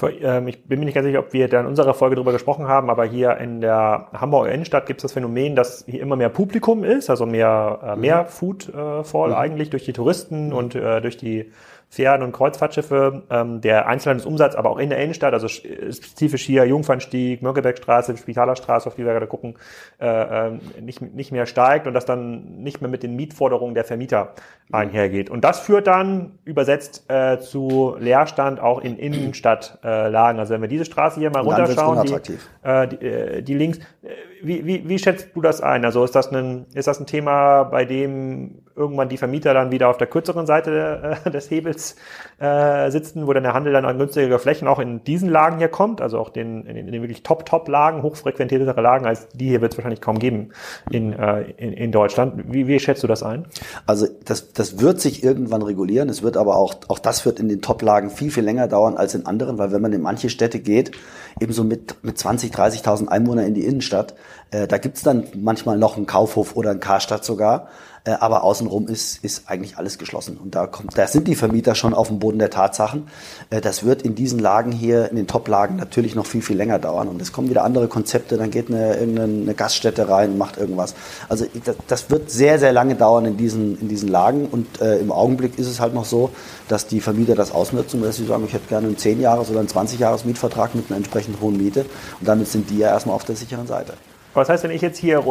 [0.00, 2.66] Ähm, ich bin mir nicht ganz sicher, ob wir da in unserer Folge darüber gesprochen
[2.66, 6.30] haben, aber hier in der Hamburger Innenstadt gibt es das Phänomen, dass hier immer mehr
[6.30, 8.26] Publikum ist, also mehr, äh, mehr mhm.
[8.28, 9.34] Foodfall mhm.
[9.34, 10.52] eigentlich durch die Touristen mhm.
[10.54, 11.52] und äh, durch die
[11.92, 17.42] Fähren- und Kreuzfahrtschiffe, ähm, der Einzelhandelsumsatz, aber auch in der Innenstadt, also spezifisch hier Jungfernstieg,
[17.42, 19.56] Mönckebergstraße, Spitalerstraße, auf die wir gerade gucken,
[20.00, 23.84] äh, äh, nicht, nicht mehr steigt und das dann nicht mehr mit den Mietforderungen der
[23.84, 24.32] Vermieter
[24.72, 25.28] einhergeht.
[25.28, 30.40] Und das führt dann übersetzt äh, zu Leerstand auch in Innenstadtlagen.
[30.40, 34.08] also wenn wir diese Straße hier mal runterschauen, die, äh, die, äh, die links, äh,
[34.42, 35.84] wie, wie, wie schätzt du das ein?
[35.84, 39.88] Also ist das ein, ist das ein Thema, bei dem irgendwann die Vermieter dann wieder
[39.88, 41.96] auf der kürzeren Seite äh, des Hebels
[42.38, 45.68] äh, sitzen, wo dann der Handel dann an günstigere Flächen auch in diesen Lagen hier
[45.68, 49.78] kommt, also auch den, in, den wirklich Top-Top-Lagen, hochfrequentiertere Lagen als die hier wird es
[49.78, 50.50] wahrscheinlich kaum geben
[50.90, 52.44] in, äh, in, in Deutschland.
[52.52, 53.46] Wie, wie schätzt du das ein?
[53.86, 56.08] Also das, das wird sich irgendwann regulieren.
[56.08, 59.14] Es wird aber auch, auch das wird in den Top-Lagen viel, viel länger dauern als
[59.14, 60.92] in anderen, weil wenn man in manche Städte geht,
[61.40, 64.14] ebenso mit, mit 20, 30.000 Einwohnern in die Innenstadt,
[64.50, 67.68] äh, da gibt's dann manchmal noch einen Kaufhof oder einen Karstadt sogar.
[68.04, 70.36] Äh, aber außenrum ist, ist eigentlich alles geschlossen.
[70.36, 73.06] Und da kommt, da sind die Vermieter schon auf dem Boden der Tatsachen.
[73.50, 76.80] Äh, das wird in diesen Lagen hier, in den Top-Lagen natürlich noch viel, viel länger
[76.80, 77.06] dauern.
[77.06, 80.94] Und es kommen wieder andere Konzepte, dann geht eine, irgendeine Gaststätte rein, macht irgendwas.
[81.28, 84.46] Also das, das wird sehr, sehr lange dauern in diesen, in diesen Lagen.
[84.46, 86.30] Und äh, im Augenblick ist es halt noch so,
[86.66, 89.68] dass die Vermieter das ausnutzen, dass sie sagen, ich hätte gerne einen 10-Jahres- oder einen
[89.68, 91.86] 20-Jahres-Mietvertrag mit einer entsprechend hohen Miete.
[92.18, 93.94] Und damit sind die ja erstmal auf der sicheren Seite.
[94.34, 95.22] Was heißt, wenn ich jetzt hier,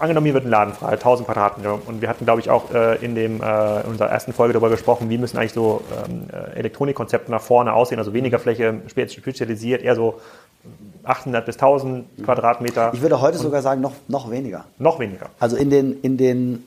[0.00, 2.96] angenommen, hier wird ein Laden frei, 1000 Quadratmeter, und wir hatten, glaube ich, auch äh,
[3.04, 6.58] in, dem, äh, in unserer ersten Folge darüber gesprochen, wie müssen eigentlich so ähm, äh,
[6.58, 10.20] Elektronikkonzepte nach vorne aussehen, also weniger Fläche, spezialisiert, eher so
[11.04, 12.92] 800 bis 1000 Quadratmeter.
[12.94, 14.64] Ich würde heute sogar sagen, noch, noch weniger.
[14.78, 15.30] Noch weniger.
[15.38, 16.64] Also in den, in den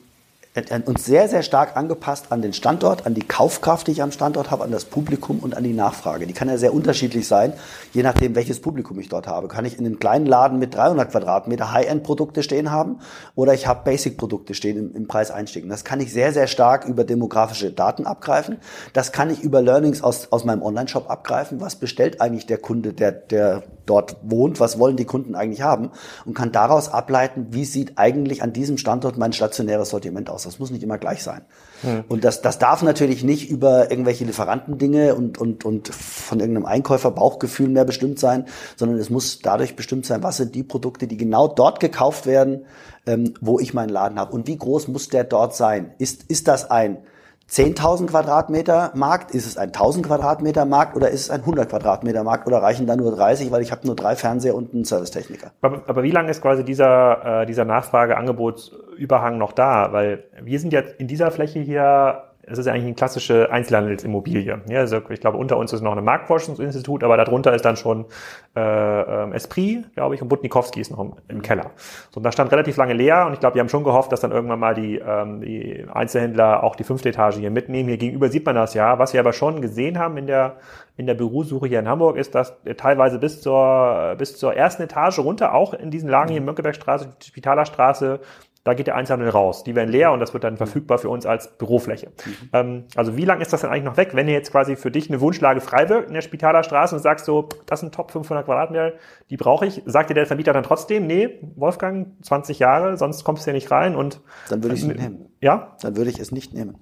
[0.86, 4.50] uns sehr, sehr stark angepasst an den Standort, an die Kaufkraft, die ich am Standort
[4.50, 6.26] habe, an das Publikum und an die Nachfrage.
[6.26, 7.52] Die kann ja sehr unterschiedlich sein,
[7.92, 9.48] je nachdem, welches Publikum ich dort habe.
[9.48, 13.00] Kann ich in einem kleinen Laden mit 300 Quadratmeter High-End-Produkte stehen haben
[13.34, 15.68] oder ich habe Basic-Produkte stehen im, im Preiseinstieg.
[15.68, 18.56] Das kann ich sehr, sehr stark über demografische Daten abgreifen.
[18.94, 21.60] Das kann ich über Learnings aus, aus meinem Online-Shop abgreifen.
[21.60, 24.60] Was bestellt eigentlich der Kunde, der, der dort wohnt?
[24.60, 25.90] Was wollen die Kunden eigentlich haben?
[26.24, 30.42] Und kann daraus ableiten, wie sieht eigentlich an diesem Standort mein stationäres Sortiment aus?
[30.44, 31.42] Das muss nicht immer gleich sein.
[31.82, 32.04] Mhm.
[32.08, 37.10] Und das, das darf natürlich nicht über irgendwelche Lieferantendinge und, und, und von irgendeinem Einkäufer
[37.10, 38.46] Bauchgefühl mehr bestimmt sein,
[38.76, 42.66] sondern es muss dadurch bestimmt sein, was sind die Produkte, die genau dort gekauft werden,
[43.06, 44.32] ähm, wo ich meinen Laden habe.
[44.32, 45.92] Und wie groß muss der dort sein?
[45.98, 46.98] Ist, ist das ein
[47.48, 49.30] 10.000 Quadratmeter Markt?
[49.30, 52.86] Ist es ein 1.000 Quadratmeter Markt oder ist es ein 100 Quadratmeter Markt oder reichen
[52.86, 55.52] da nur 30, weil ich habe nur drei Fernseher und einen Servicetechniker?
[55.60, 59.92] Aber, aber wie lange ist quasi dieser, äh, dieser Nachfrage-Angebotsüberhang noch da?
[59.92, 64.62] Weil wir sind jetzt in dieser Fläche hier es ist eigentlich eine klassische Einzelhandelsimmobilie.
[64.68, 68.06] Ja, also ich glaube, unter uns ist noch ein Marktforschungsinstitut, aber darunter ist dann schon
[68.54, 71.72] äh, ähm, Esprit, glaube ich, und Butnikowski ist noch im, im, Keller.
[72.10, 74.20] So, und da stand relativ lange leer und ich glaube, wir haben schon gehofft, dass
[74.20, 77.88] dann irgendwann mal die, ähm, die Einzelhändler auch die fünfte Etage hier mitnehmen.
[77.88, 78.98] Hier gegenüber sieht man das ja.
[78.98, 80.56] Was wir aber schon gesehen haben in der
[80.96, 85.18] in der Bürosuche hier in Hamburg ist, dass teilweise bis zur, bis zur ersten Etage
[85.18, 88.20] runter, auch in diesen Lagen hier in Mönckebergstraße, Spitalerstraße,
[88.66, 89.62] da geht der Einzelhandel raus.
[89.62, 92.08] Die werden leer und das wird dann verfügbar für uns als Bürofläche.
[92.08, 92.48] Mhm.
[92.52, 94.90] Ähm, also wie lange ist das denn eigentlich noch weg, wenn ihr jetzt quasi für
[94.90, 98.10] dich eine Wunschlage frei wirkt in der Spitaler Straße und sagst so, das sind Top
[98.10, 98.94] 500 Quadratmeter,
[99.30, 99.82] die brauche ich.
[99.86, 103.70] Sagt dir der Vermieter dann trotzdem, nee, Wolfgang, 20 Jahre, sonst kommst du ja nicht
[103.70, 104.20] rein und...
[104.48, 105.28] Dann würde ich es nehmen.
[105.40, 105.76] Ja?
[105.80, 106.76] Dann würde ich es nicht nehmen.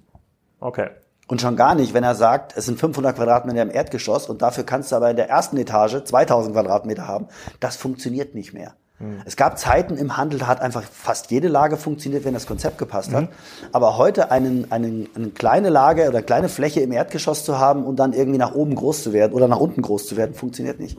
[0.59, 0.89] Okay.
[1.27, 4.63] Und schon gar nicht, wenn er sagt, es sind 500 Quadratmeter im Erdgeschoss und dafür
[4.63, 7.27] kannst du aber in der ersten Etage 2000 Quadratmeter haben.
[7.59, 8.73] Das funktioniert nicht mehr.
[8.99, 9.21] Mhm.
[9.25, 12.77] Es gab Zeiten im Handel, da hat einfach fast jede Lage funktioniert, wenn das Konzept
[12.77, 13.23] gepasst hat.
[13.23, 13.29] Mhm.
[13.71, 17.97] Aber heute einen, einen, eine kleine Lage oder kleine Fläche im Erdgeschoss zu haben und
[17.97, 20.97] dann irgendwie nach oben groß zu werden oder nach unten groß zu werden, funktioniert nicht.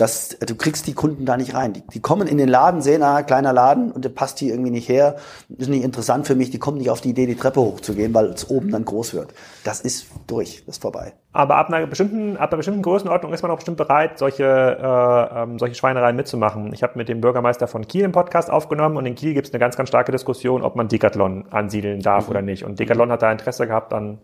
[0.00, 1.74] Das, du kriegst die Kunden da nicht rein.
[1.74, 4.70] Die, die kommen in den Laden, sehen, ah, kleiner Laden und der passt hier irgendwie
[4.70, 5.16] nicht her,
[5.58, 8.26] ist nicht interessant für mich, die kommen nicht auf die Idee, die Treppe hochzugehen, weil
[8.26, 9.34] es oben dann groß wird.
[9.62, 11.12] Das ist durch, das ist vorbei.
[11.32, 15.42] Aber ab einer bestimmten, ab einer bestimmten Größenordnung ist man auch bestimmt bereit, solche, äh,
[15.42, 16.72] ähm, solche Schweinereien mitzumachen.
[16.72, 19.52] Ich habe mit dem Bürgermeister von Kiel einen Podcast aufgenommen und in Kiel gibt es
[19.52, 22.30] eine ganz, ganz starke Diskussion, ob man Decathlon ansiedeln darf mhm.
[22.30, 22.64] oder nicht.
[22.64, 24.18] Und Decathlon hat da Interesse gehabt an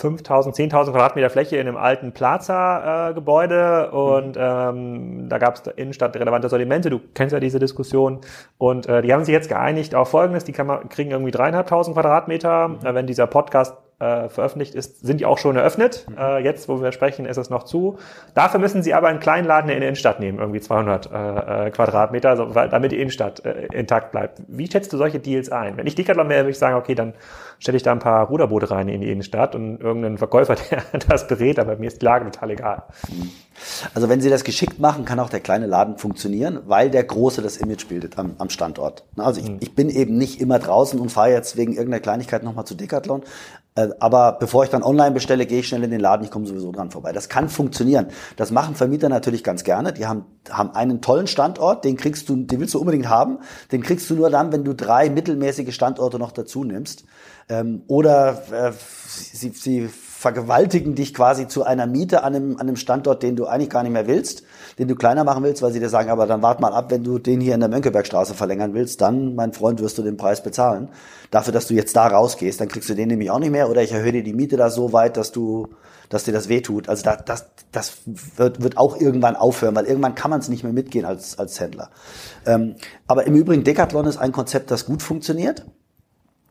[0.00, 4.42] 5000, 10.000 Quadratmeter Fläche in einem alten Plaza-Gebäude äh, und mhm.
[4.42, 6.90] ähm, da gab es Innenstadt relevante Sortimente.
[6.90, 8.20] Du kennst ja diese Diskussion
[8.58, 11.94] und äh, die haben sich jetzt geeinigt auf Folgendes: Die kann man, kriegen irgendwie dreieinhalbtausend
[11.94, 12.68] Quadratmeter.
[12.68, 12.86] Mhm.
[12.86, 16.06] Äh, wenn dieser Podcast äh, veröffentlicht ist, sind die auch schon eröffnet.
[16.08, 16.18] Mhm.
[16.18, 17.98] Äh, jetzt, wo wir sprechen, ist es noch zu.
[18.34, 21.70] Dafür müssen sie aber einen kleinen Laden in der Innenstadt nehmen, irgendwie 200 äh, äh,
[21.70, 24.42] Quadratmeter, so, weil, damit die Innenstadt äh, intakt bleibt.
[24.46, 25.76] Wie schätzt du solche Deals ein?
[25.76, 27.14] Wenn ich Decathlon wäre, würde ich sagen, okay, dann
[27.58, 31.26] stelle ich da ein paar Ruderboote rein in die Innenstadt und irgendeinen Verkäufer, der das
[31.26, 32.82] berät, aber mir ist die Lage total egal.
[33.94, 37.42] Also wenn Sie das geschickt machen, kann auch der kleine Laden funktionieren, weil der große
[37.42, 39.04] das Image bildet am, am Standort.
[39.16, 39.56] Also ich, mhm.
[39.60, 43.22] ich bin eben nicht immer draußen und fahre jetzt wegen irgendeiner Kleinigkeit nochmal zu Decathlon,
[44.00, 46.72] aber bevor ich dann online bestelle, gehe ich schnell in den Laden, ich komme sowieso
[46.72, 47.12] dran vorbei.
[47.12, 48.08] Das kann funktionieren.
[48.36, 49.92] Das machen Vermieter natürlich ganz gerne.
[49.92, 53.38] Die haben, haben einen tollen Standort, den kriegst du, den willst du unbedingt haben.
[53.72, 57.04] Den kriegst du nur dann, wenn du drei mittelmäßige Standorte noch dazu nimmst.
[57.48, 58.72] Ähm, oder äh,
[59.06, 63.46] sie, sie vergewaltigen dich quasi zu einer Miete an einem, an einem Standort, den du
[63.46, 64.42] eigentlich gar nicht mehr willst,
[64.78, 67.02] den du kleiner machen willst, weil sie dir sagen, aber dann wart mal ab, wenn
[67.02, 70.42] du den hier in der Mönckebergstraße verlängern willst, dann, mein Freund, wirst du den Preis
[70.42, 70.88] bezahlen.
[71.30, 73.82] Dafür, dass du jetzt da rausgehst, dann kriegst du den nämlich auch nicht mehr oder
[73.82, 75.68] ich erhöhe dir die Miete da so weit, dass du,
[76.08, 76.88] dass dir das wehtut.
[76.88, 77.98] Also das, das, das
[78.36, 81.58] wird, wird auch irgendwann aufhören, weil irgendwann kann man es nicht mehr mitgehen als, als
[81.58, 81.90] Händler.
[82.46, 82.76] Ähm,
[83.08, 85.64] aber im Übrigen, Decathlon ist ein Konzept, das gut funktioniert.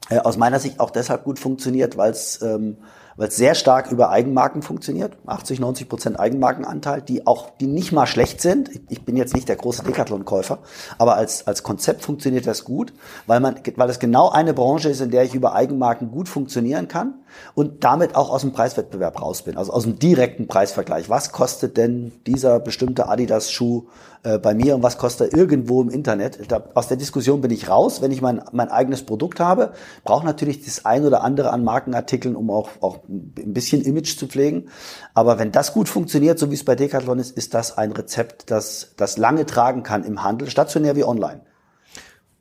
[0.10, 2.78] Äh, aus meiner Sicht auch deshalb gut funktioniert, weil es ähm,
[3.18, 5.18] weil es sehr stark über Eigenmarken funktioniert.
[5.26, 8.70] 80, 90 Prozent Eigenmarkenanteil, die auch, die nicht mal schlecht sind.
[8.90, 10.60] Ich bin jetzt nicht der große Decathlon-Käufer,
[10.98, 12.94] aber als, als Konzept funktioniert das gut,
[13.26, 16.88] weil man, weil es genau eine Branche ist, in der ich über Eigenmarken gut funktionieren
[16.88, 17.16] kann
[17.56, 21.10] und damit auch aus dem Preiswettbewerb raus bin, also aus dem direkten Preisvergleich.
[21.10, 23.88] Was kostet denn dieser bestimmte Adidas-Schuh
[24.24, 26.40] äh, bei mir und was kostet er irgendwo im Internet?
[26.52, 28.02] Da, aus der Diskussion bin ich raus.
[28.02, 29.74] Wenn ich mein, mein eigenes Produkt habe,
[30.04, 34.28] brauche natürlich das ein oder andere an Markenartikeln, um auch, auch ein bisschen Image zu
[34.28, 34.70] pflegen.
[35.14, 38.52] Aber wenn das gut funktioniert, so wie es bei Decathlon ist, ist das ein Rezept,
[38.52, 41.42] das, das lange tragen kann im Handel, stationär wie online.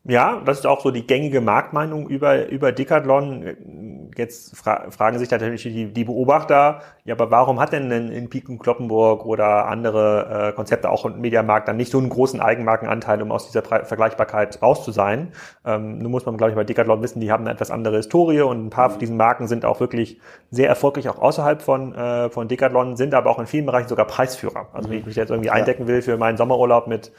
[0.09, 4.11] Ja, das ist auch so die gängige Marktmeinung über, über Decathlon.
[4.17, 8.59] Jetzt fra fragen sich natürlich die, die Beobachter, ja, aber warum hat denn in Piken
[8.61, 13.33] Kloppenburg oder andere äh, Konzepte auch im Mediamarkt dann nicht so einen großen Eigenmarkenanteil, um
[13.33, 15.33] aus dieser Pre Vergleichbarkeit raus zu sein?
[15.65, 18.43] Ähm, nun muss man, glaube ich, bei Decathlon wissen, die haben eine etwas andere Historie
[18.43, 22.31] und ein paar von diesen Marken sind auch wirklich sehr erfolgreich, auch außerhalb von, äh,
[22.31, 24.69] von Decathlon, sind aber auch in vielen Bereichen sogar Preisführer.
[24.73, 27.11] Also wenn ich mich jetzt irgendwie eindecken will für meinen Sommerurlaub mit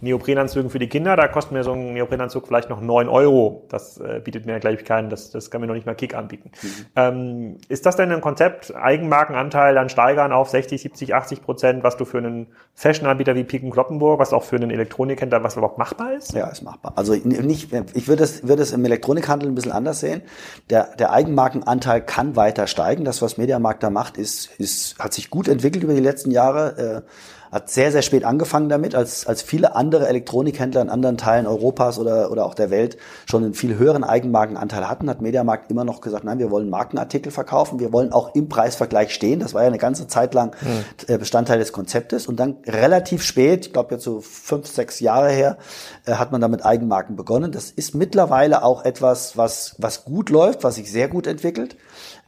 [0.00, 3.64] Neoprenanzügen für die Kinder, da kostet mir so ein Neoprenanzug vielleicht noch neun Euro.
[3.70, 6.50] Das äh, bietet mir gleich keinen, das, das kann mir noch nicht mal Kick anbieten.
[6.62, 6.68] Mhm.
[6.96, 11.96] Ähm, ist das denn ein Konzept, Eigenmarkenanteil dann steigern auf 60, 70, 80 Prozent, was
[11.96, 16.12] du für einen Fashion-Anbieter wie Piken Kloppenburg, was auch für einen Elektronikhändler, was überhaupt machbar
[16.12, 16.34] ist?
[16.34, 16.92] Ja, ist machbar.
[16.96, 20.22] Also nicht, ich würde es, würde es im Elektronikhandel ein bisschen anders sehen.
[20.68, 23.04] Der, der Eigenmarkenanteil kann weiter steigen.
[23.04, 27.04] Das, was Mediamarkt da macht, ist, ist, hat sich gut entwickelt über die letzten Jahre.
[27.06, 27.10] Äh,
[27.52, 31.98] hat sehr, sehr spät angefangen damit, als, als viele andere Elektronikhändler in anderen Teilen Europas
[31.98, 32.96] oder, oder auch der Welt
[33.28, 37.32] schon einen viel höheren Eigenmarkenanteil hatten, hat Mediamarkt immer noch gesagt, nein, wir wollen Markenartikel
[37.32, 39.40] verkaufen, wir wollen auch im Preisvergleich stehen.
[39.40, 41.18] Das war ja eine ganze Zeit lang mhm.
[41.18, 42.26] Bestandteil des Konzeptes.
[42.26, 45.58] Und dann relativ spät, ich glaube jetzt so fünf, sechs Jahre her,
[46.04, 47.52] äh, hat man damit Eigenmarken begonnen.
[47.52, 51.76] Das ist mittlerweile auch etwas, was, was gut läuft, was sich sehr gut entwickelt.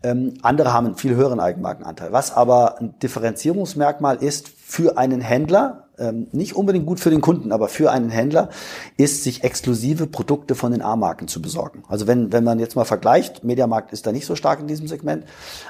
[0.02, 2.12] Ähm, andere haben einen viel höheren Eigenmarkenanteil.
[2.12, 7.50] Was aber ein Differenzierungsmerkmal ist für einen Händler, ähm, nicht unbedingt gut für den Kunden,
[7.50, 8.50] aber für einen Händler,
[8.96, 11.82] ist, sich exklusive Produkte von den A-Marken zu besorgen.
[11.88, 14.86] Also wenn, wenn man jetzt mal vergleicht, Mediamarkt ist da nicht so stark in diesem
[14.86, 15.24] Segment,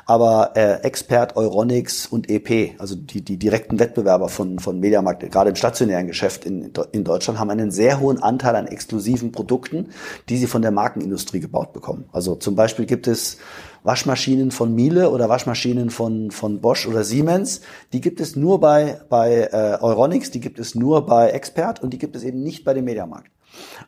[0.04, 5.50] aber äh, Expert, Euronics und EP, also die, die direkten Wettbewerber von, von Mediamarkt, gerade
[5.50, 9.88] im stationären Geschäft in, in Deutschland, haben einen sehr hohen Anteil an exklusiven Produkten,
[10.28, 12.04] die sie von der Markenindustrie gebaut bekommen.
[12.12, 13.38] Also zum Beispiel gibt es
[13.88, 17.62] Waschmaschinen von Miele oder Waschmaschinen von, von Bosch oder Siemens,
[17.94, 21.94] die gibt es nur bei, bei äh, Euronics, die gibt es nur bei Expert und
[21.94, 23.30] die gibt es eben nicht bei dem Mediamarkt.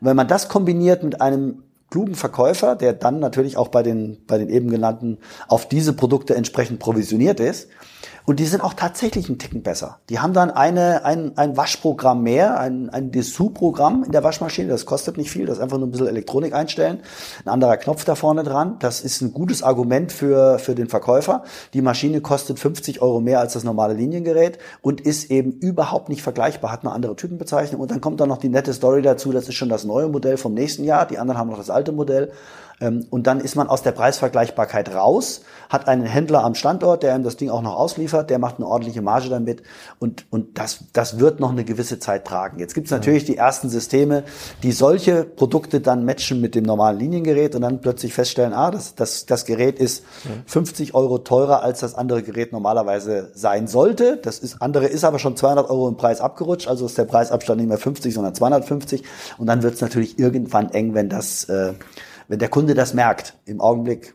[0.01, 4.25] Und wenn man das kombiniert mit einem klugen Verkäufer, der dann natürlich auch bei den,
[4.27, 7.69] bei den eben genannten auf diese Produkte entsprechend provisioniert ist,
[8.31, 9.99] und die sind auch tatsächlich einen Ticken besser.
[10.09, 14.69] Die haben dann eine, ein, ein Waschprogramm mehr, ein, ein Dessous-Programm in der Waschmaschine.
[14.69, 17.01] Das kostet nicht viel, das ist einfach nur ein bisschen Elektronik einstellen.
[17.45, 18.77] Ein anderer Knopf da vorne dran.
[18.79, 21.43] Das ist ein gutes Argument für, für den Verkäufer.
[21.75, 26.23] Die Maschine kostet 50 Euro mehr als das normale Liniengerät und ist eben überhaupt nicht
[26.23, 27.81] vergleichbar, hat eine andere Typenbezeichnung.
[27.81, 30.37] Und dann kommt da noch die nette Story dazu, das ist schon das neue Modell
[30.37, 31.05] vom nächsten Jahr.
[31.05, 32.31] Die anderen haben noch das alte Modell.
[32.81, 37.15] Ähm, und dann ist man aus der Preisvergleichbarkeit raus, hat einen Händler am Standort, der
[37.15, 39.63] ihm das Ding auch noch ausliefert, der macht eine ordentliche Marge damit
[39.99, 42.59] und, und das, das wird noch eine gewisse Zeit tragen.
[42.59, 44.25] Jetzt gibt es natürlich die ersten Systeme,
[44.63, 48.95] die solche Produkte dann matchen mit dem normalen Liniengerät und dann plötzlich feststellen, ah, das,
[48.95, 50.05] das, das Gerät ist
[50.47, 54.17] 50 Euro teurer, als das andere Gerät normalerweise sein sollte.
[54.17, 57.61] Das ist, andere ist aber schon 200 Euro im Preis abgerutscht, also ist der Preisabstand
[57.61, 59.05] nicht mehr 50, sondern 250
[59.39, 61.75] und dann wird es natürlich irgendwann eng, wenn das äh,
[62.31, 64.15] wenn der Kunde das merkt, im Augenblick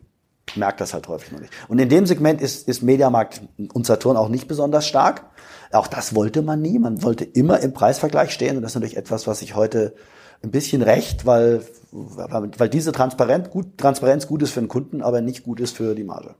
[0.56, 1.51] merkt das halt häufig noch nicht.
[1.67, 3.41] Und in dem Segment ist, ist Mediamarkt
[3.73, 5.25] und Saturn auch nicht besonders stark.
[5.73, 6.80] Auch das wollte man nie.
[6.80, 8.56] Man wollte immer im Preisvergleich stehen.
[8.56, 9.95] Und das ist natürlich etwas, was sich heute
[10.43, 15.19] ein bisschen recht, weil, weil diese Transparenz gut, Transparenz gut ist für den Kunden, aber
[15.19, 16.36] nicht gut ist für die Marge.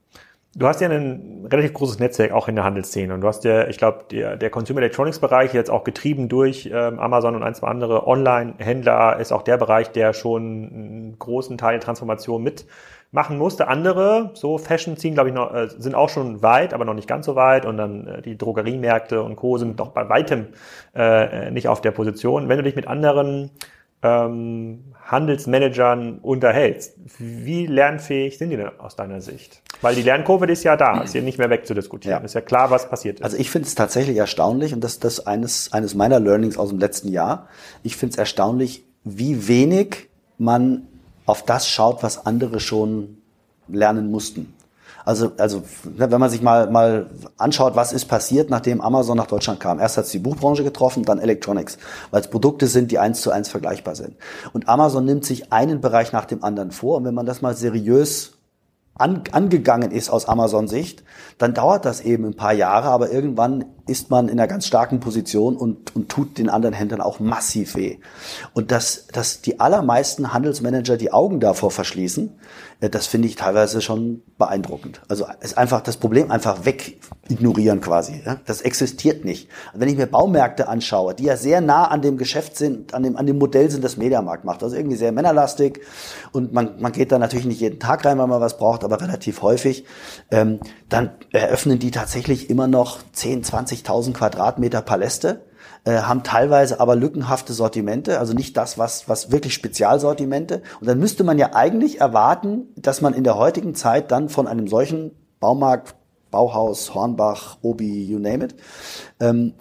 [0.58, 3.68] Du hast ja ein relativ großes Netzwerk auch in der Handelsszene und du hast ja,
[3.68, 7.54] ich glaube, der, der Consumer Electronics Bereich jetzt auch getrieben durch ähm, Amazon und ein,
[7.56, 13.38] zwei andere Online-Händler ist auch der Bereich, der schon einen großen Teil der Transformation mitmachen
[13.38, 13.68] musste.
[13.68, 17.10] Andere, so Fashion ziehen, glaube ich, noch, äh, sind auch schon weit, aber noch nicht
[17.10, 19.58] ganz so weit und dann äh, die Drogeriemärkte und Co.
[19.58, 20.48] sind doch bei weitem
[20.96, 22.48] äh, nicht auf der Position.
[22.48, 23.52] Wenn du dich mit anderen
[24.02, 26.96] ähm, Handelsmanagern unterhältst.
[27.20, 29.62] Wie lernfähig sind die denn aus deiner Sicht?
[29.82, 32.20] Weil die Lernkurve ist ja da, ist ja nicht mehr wegzudiskutieren.
[32.20, 32.26] Ja.
[32.26, 33.24] Ist ja klar, was passiert ist.
[33.24, 36.80] Also ich finde es tatsächlich erstaunlich und das ist eines, eines meiner Learnings aus dem
[36.80, 37.48] letzten Jahr.
[37.84, 40.88] Ich finde es erstaunlich, wie wenig man
[41.26, 43.18] auf das schaut, was andere schon
[43.68, 44.55] lernen mussten.
[45.06, 49.28] Also, also ne, wenn man sich mal, mal anschaut, was ist passiert, nachdem Amazon nach
[49.28, 49.80] Deutschland kam.
[49.80, 51.78] Erst hat es die Buchbranche getroffen, dann Electronics,
[52.12, 54.16] weil es Produkte sind, die eins zu eins vergleichbar sind.
[54.52, 56.98] Und Amazon nimmt sich einen Bereich nach dem anderen vor.
[56.98, 58.34] Und wenn man das mal seriös
[58.96, 61.04] an, angegangen ist aus Amazon-Sicht,
[61.38, 65.00] dann dauert das eben ein paar Jahre, aber irgendwann ist man in einer ganz starken
[65.00, 67.98] Position und, und tut den anderen Händlern auch massiv weh.
[68.54, 72.32] Und dass, dass die allermeisten Handelsmanager die Augen davor verschließen,
[72.82, 75.02] äh, das finde ich teilweise schon beeindruckend.
[75.08, 78.22] Also ist einfach das Problem einfach weg ignorieren quasi.
[78.46, 79.50] Das existiert nicht.
[79.74, 83.18] Wenn ich mir Baumärkte anschaue, die ja sehr nah an dem Geschäft sind, an dem,
[83.18, 85.82] an dem Modell sind, das Mediamarkt macht, also irgendwie sehr männerlastig
[86.32, 89.02] und man, man geht da natürlich nicht jeden Tag rein, weil man was braucht, aber
[89.02, 89.86] relativ häufig,
[90.30, 93.44] ähm, dann eröffnen die tatsächlich immer noch 10,
[93.84, 95.42] 20.000 Quadratmeter Paläste
[95.86, 100.62] äh, haben teilweise aber lückenhafte Sortimente, also nicht das, was, was wirklich Spezialsortimente.
[100.80, 104.48] Und dann müsste man ja eigentlich erwarten, dass man in der heutigen Zeit dann von
[104.48, 105.96] einem solchen Baumarkt,
[106.32, 108.56] Bauhaus, Hornbach, Obi, you name it,
[109.20, 109.54] ähm,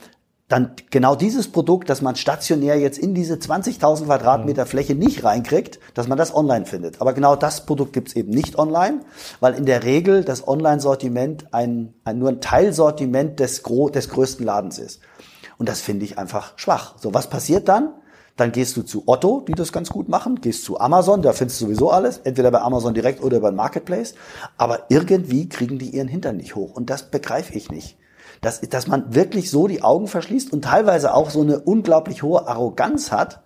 [0.54, 5.80] dann genau dieses Produkt, das man stationär jetzt in diese 20.000 Quadratmeter Fläche nicht reinkriegt,
[5.94, 7.00] dass man das online findet.
[7.00, 9.00] Aber genau das Produkt gibt's eben nicht online,
[9.40, 14.46] weil in der Regel das Online-Sortiment ein, ein, nur ein Teilsortiment des, gro des größten
[14.46, 15.00] Ladens ist.
[15.58, 16.94] Und das finde ich einfach schwach.
[17.00, 17.92] So, was passiert dann?
[18.36, 21.60] Dann gehst du zu Otto, die das ganz gut machen, gehst zu Amazon, da findest
[21.60, 24.14] du sowieso alles, entweder bei Amazon direkt oder beim Marketplace.
[24.56, 26.76] Aber irgendwie kriegen die ihren Hintern nicht hoch.
[26.76, 27.96] Und das begreife ich nicht.
[28.44, 32.46] Dass, dass man wirklich so die Augen verschließt und teilweise auch so eine unglaublich hohe
[32.46, 33.42] Arroganz hat.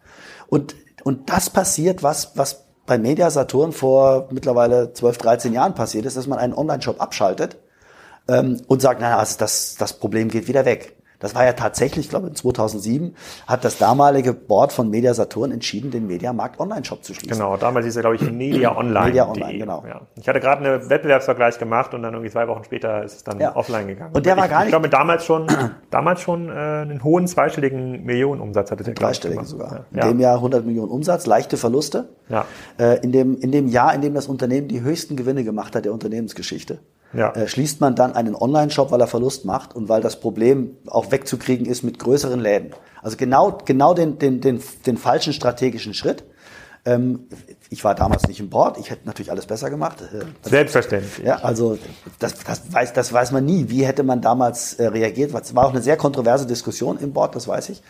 [0.48, 6.06] Und, und das passiert, was, was bei Media Saturn vor mittlerweile 12, 13 Jahren passiert
[6.06, 7.58] ist, dass man einen Online-Shop abschaltet
[8.28, 10.97] ähm, und sagt, naja, also das, das Problem geht wieder weg.
[11.20, 13.14] Das war ja tatsächlich, ich glaube, in 2007
[13.46, 17.36] hat das damalige Board von Media Saturn entschieden, den Mediamarkt Online-Shop zu schließen.
[17.36, 19.06] Genau, damals hieß er, glaube ich, Media Online.
[19.06, 19.84] Media Online, genau.
[19.86, 20.02] Ja.
[20.14, 23.40] Ich hatte gerade einen Wettbewerbsvergleich gemacht und dann irgendwie zwei Wochen später ist es dann
[23.40, 23.56] ja.
[23.56, 24.14] offline gegangen.
[24.14, 24.68] Und der war ich, gar nicht.
[24.68, 25.46] Ich glaube, damals schon,
[25.90, 28.94] damals schon äh, einen hohen zweistelligen Millionenumsatz hatte der.
[28.94, 29.86] Dreistelligen sogar.
[29.92, 32.08] In dem Jahr 100 Millionen Umsatz, leichte Verluste.
[32.28, 32.44] Ja.
[32.78, 35.84] Äh, in, dem, in dem Jahr, in dem das Unternehmen die höchsten Gewinne gemacht hat
[35.84, 36.78] der Unternehmensgeschichte
[37.12, 37.32] ja.
[37.32, 41.10] äh, schließt man dann einen Online-Shop, weil er Verlust macht und weil das Problem auch
[41.10, 42.70] wegzukriegen ist mit größeren Läden.
[43.02, 46.24] Also genau, genau den, den, den, den falschen strategischen Schritt.
[46.84, 47.28] Ähm,
[47.70, 49.98] ich war damals nicht im Board, ich hätte natürlich alles besser gemacht.
[50.00, 51.26] Äh, Selbstverständlich.
[51.26, 51.78] Ja, also
[52.18, 53.68] das, das, weiß, das weiß man nie.
[53.68, 55.34] Wie hätte man damals äh, reagiert?
[55.34, 57.82] Es war auch eine sehr kontroverse Diskussion im Board, das weiß ich.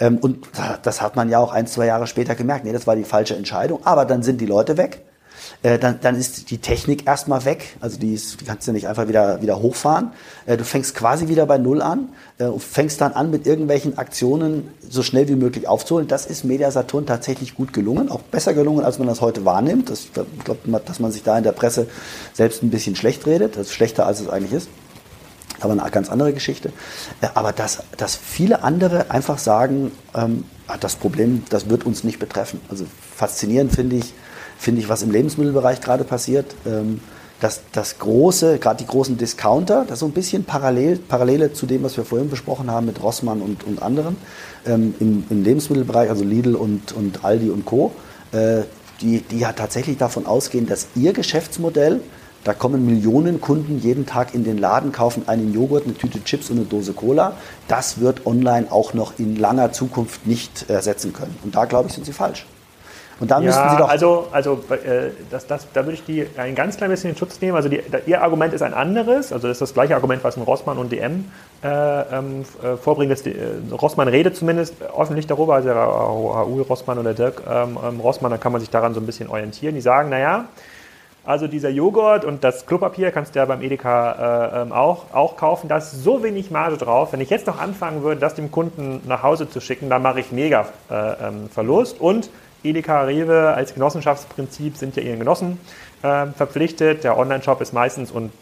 [0.00, 0.46] Ähm, und
[0.82, 2.64] das hat man ja auch ein, zwei Jahre später gemerkt.
[2.64, 3.84] Nee, das war die falsche Entscheidung.
[3.84, 5.04] Aber dann sind die Leute weg
[5.62, 7.76] äh, dann, dann ist die Technik erstmal weg.
[7.80, 10.12] Also die, ist, die kannst du nicht einfach wieder, wieder hochfahren.
[10.46, 13.98] Äh, du fängst quasi wieder bei Null an äh, und fängst dann an, mit irgendwelchen
[13.98, 16.08] Aktionen so schnell wie möglich aufzuholen.
[16.08, 19.90] Das ist Media Saturn tatsächlich gut gelungen, auch besser gelungen, als man das heute wahrnimmt.
[19.90, 21.88] Das, ich glaube, dass man sich da in der Presse
[22.32, 23.56] selbst ein bisschen schlecht redet.
[23.56, 24.68] Das ist schlechter, als es eigentlich ist
[25.60, 26.72] aber eine ganz andere Geschichte.
[27.34, 32.18] Aber dass, dass viele andere einfach sagen, ähm, ah, das Problem, das wird uns nicht
[32.18, 32.60] betreffen.
[32.68, 34.14] Also faszinierend finde ich,
[34.58, 36.54] finde ich, was im Lebensmittelbereich gerade passiert.
[36.66, 37.00] Ähm,
[37.40, 41.66] dass das große, gerade die großen Discounter, das ist so ein bisschen parallel, Parallele zu
[41.66, 44.16] dem, was wir vorhin besprochen haben mit Rossmann und, und anderen
[44.66, 47.92] ähm, im, im, Lebensmittelbereich, also Lidl und, und Aldi und Co.,
[48.32, 48.62] äh,
[49.00, 52.00] die, die ja tatsächlich davon ausgehen, dass ihr Geschäftsmodell,
[52.42, 56.50] da kommen Millionen Kunden jeden Tag in den Laden, kaufen einen Joghurt, eine Tüte Chips
[56.50, 57.36] und eine Dose Cola,
[57.68, 61.36] das wird online auch noch in langer Zukunft nicht ersetzen können.
[61.44, 62.46] Und da, glaube ich, sind sie falsch.
[63.20, 63.88] Und da ja, müssten Sie doch.
[63.88, 67.40] Also, also äh, das, das, da würde ich die ein ganz klein bisschen in Schutz
[67.40, 67.56] nehmen.
[67.56, 69.32] Also die, da, Ihr Argument ist ein anderes.
[69.32, 71.24] Also das ist das gleiche Argument, was ein Rossmann und DM
[71.62, 73.10] äh, ähm, äh, vorbringen.
[73.10, 73.34] Das, äh,
[73.72, 78.52] Rossmann redet zumindest öffentlich darüber, also Raoul Rossmann oder Dirk ähm, ähm, Rossmann, da kann
[78.52, 79.74] man sich daran so ein bisschen orientieren.
[79.74, 80.46] Die sagen, naja,
[81.24, 85.36] also dieser Joghurt und das Klopapier kannst du ja beim Edeka äh, ähm, auch, auch
[85.36, 85.68] kaufen.
[85.68, 87.12] Da ist so wenig Marge drauf.
[87.12, 90.20] Wenn ich jetzt noch anfangen würde, das dem Kunden nach Hause zu schicken, dann mache
[90.20, 92.00] ich mega äh, ähm, Verlust.
[92.00, 92.30] Und
[92.64, 95.58] Edeka, Rewe als Genossenschaftsprinzip sind ja ihren Genossen
[96.02, 97.04] äh, verpflichtet.
[97.04, 98.32] Der Online-Shop ist meistens, und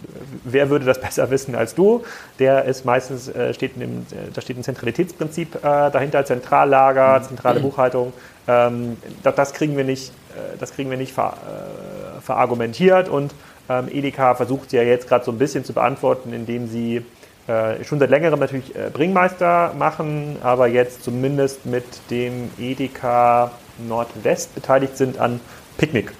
[0.44, 2.05] wer würde das besser wissen als du,
[2.38, 8.12] der ist meistens, äh, steht in da steht ein Zentralitätsprinzip äh, dahinter, Zentrallager, zentrale Buchhaltung.
[8.48, 13.35] Ähm, das, das, kriegen wir nicht, äh, das kriegen wir nicht ver, äh, verargumentiert und
[13.68, 17.05] ähm, Edeka versucht ja jetzt gerade so ein bisschen zu beantworten, indem sie
[17.48, 24.55] äh, schon seit längerem natürlich äh, Bringmeister machen, aber jetzt zumindest mit dem Edeka Nordwest
[24.55, 25.41] beteiligt sind an
[25.79, 26.12] Picknick.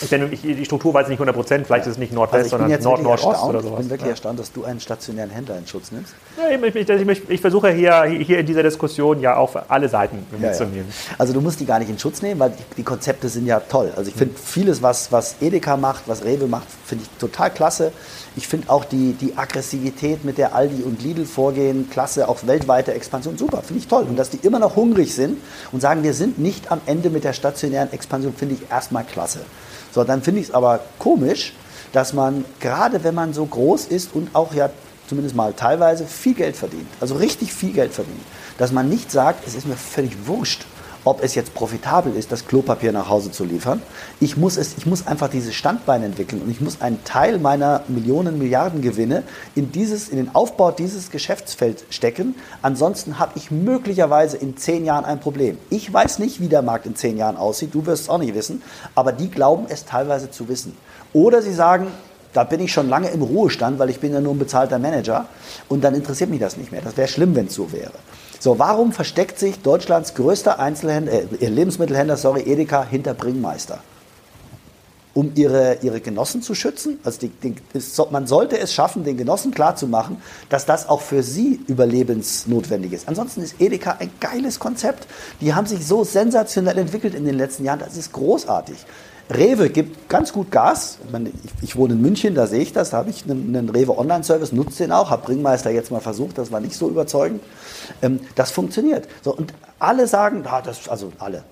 [0.00, 2.52] Ich, denn, ich, die Struktur weiß ich nicht 100 Prozent, vielleicht ist es nicht Nordwest,
[2.52, 3.72] also sondern Nord-Nordost oder sowas.
[3.72, 4.10] Ich bin wirklich ja.
[4.10, 6.14] erstaunt, dass du einen stationären Händler in Schutz nimmst.
[6.36, 10.86] Ja, ich, ich, ich, versuche hier, hier in dieser Diskussion ja auch alle Seiten mitzunehmen.
[11.16, 13.60] Also du musst die gar nicht in Schutz nehmen, weil die, die Konzepte sind ja
[13.60, 13.92] toll.
[13.96, 17.92] Also ich finde vieles, was, was Edeka macht, was Rewe macht, finde ich total klasse.
[18.36, 22.94] Ich finde auch die, die Aggressivität, mit der Aldi und Lidl vorgehen, klasse, auch weltweite
[22.94, 24.04] Expansion, super, finde ich toll.
[24.08, 25.38] Und dass die immer noch hungrig sind
[25.72, 29.40] und sagen, wir sind nicht am Ende mit der stationären Expansion, finde ich erstmal klasse.
[29.92, 31.54] So, dann finde ich es aber komisch,
[31.92, 34.70] dass man, gerade wenn man so groß ist und auch ja
[35.08, 38.20] zumindest mal teilweise viel Geld verdient, also richtig viel Geld verdient,
[38.58, 40.66] dass man nicht sagt, es ist mir völlig wurscht,
[41.08, 43.80] ob es jetzt profitabel ist, das Klopapier nach Hause zu liefern.
[44.20, 47.80] Ich muss, es, ich muss einfach dieses Standbein entwickeln und ich muss einen Teil meiner
[47.88, 49.22] Millionen, Milliarden Gewinne
[49.54, 52.34] in, dieses, in den Aufbau dieses Geschäftsfelds stecken.
[52.60, 55.56] Ansonsten habe ich möglicherweise in zehn Jahren ein Problem.
[55.70, 58.34] Ich weiß nicht, wie der Markt in zehn Jahren aussieht, du wirst es auch nicht
[58.34, 58.60] wissen,
[58.94, 60.76] aber die glauben es teilweise zu wissen.
[61.14, 61.86] Oder sie sagen,
[62.34, 65.26] da bin ich schon lange im Ruhestand, weil ich bin ja nur ein bezahlter Manager
[65.70, 66.82] und dann interessiert mich das nicht mehr.
[66.82, 67.92] Das wäre schlimm, wenn es so wäre.
[68.40, 73.80] So, warum versteckt sich Deutschlands größter Einzelhändler, äh, Lebensmittelhändler, sorry, Edeka, hinter Bringmeister?
[75.14, 77.00] Um ihre, ihre Genossen zu schützen?
[77.02, 77.56] Also die, die,
[78.10, 80.18] man sollte es schaffen, den Genossen klarzumachen,
[80.48, 83.08] dass das auch für sie überlebensnotwendig ist.
[83.08, 85.08] Ansonsten ist Edeka ein geiles Konzept.
[85.40, 87.80] Die haben sich so sensationell entwickelt in den letzten Jahren.
[87.80, 88.76] Das ist großartig.
[89.30, 90.98] Rewe gibt ganz gut Gas.
[91.04, 92.90] Ich, meine, ich, ich, wohne in München, da sehe ich das.
[92.90, 96.38] Da habe ich einen, einen Rewe Online-Service, nutze den auch, habe Bringmeister jetzt mal versucht,
[96.38, 97.42] das war nicht so überzeugend.
[98.00, 99.06] Ähm, das funktioniert.
[99.22, 101.44] So, und alle sagen, ah, das, also alle,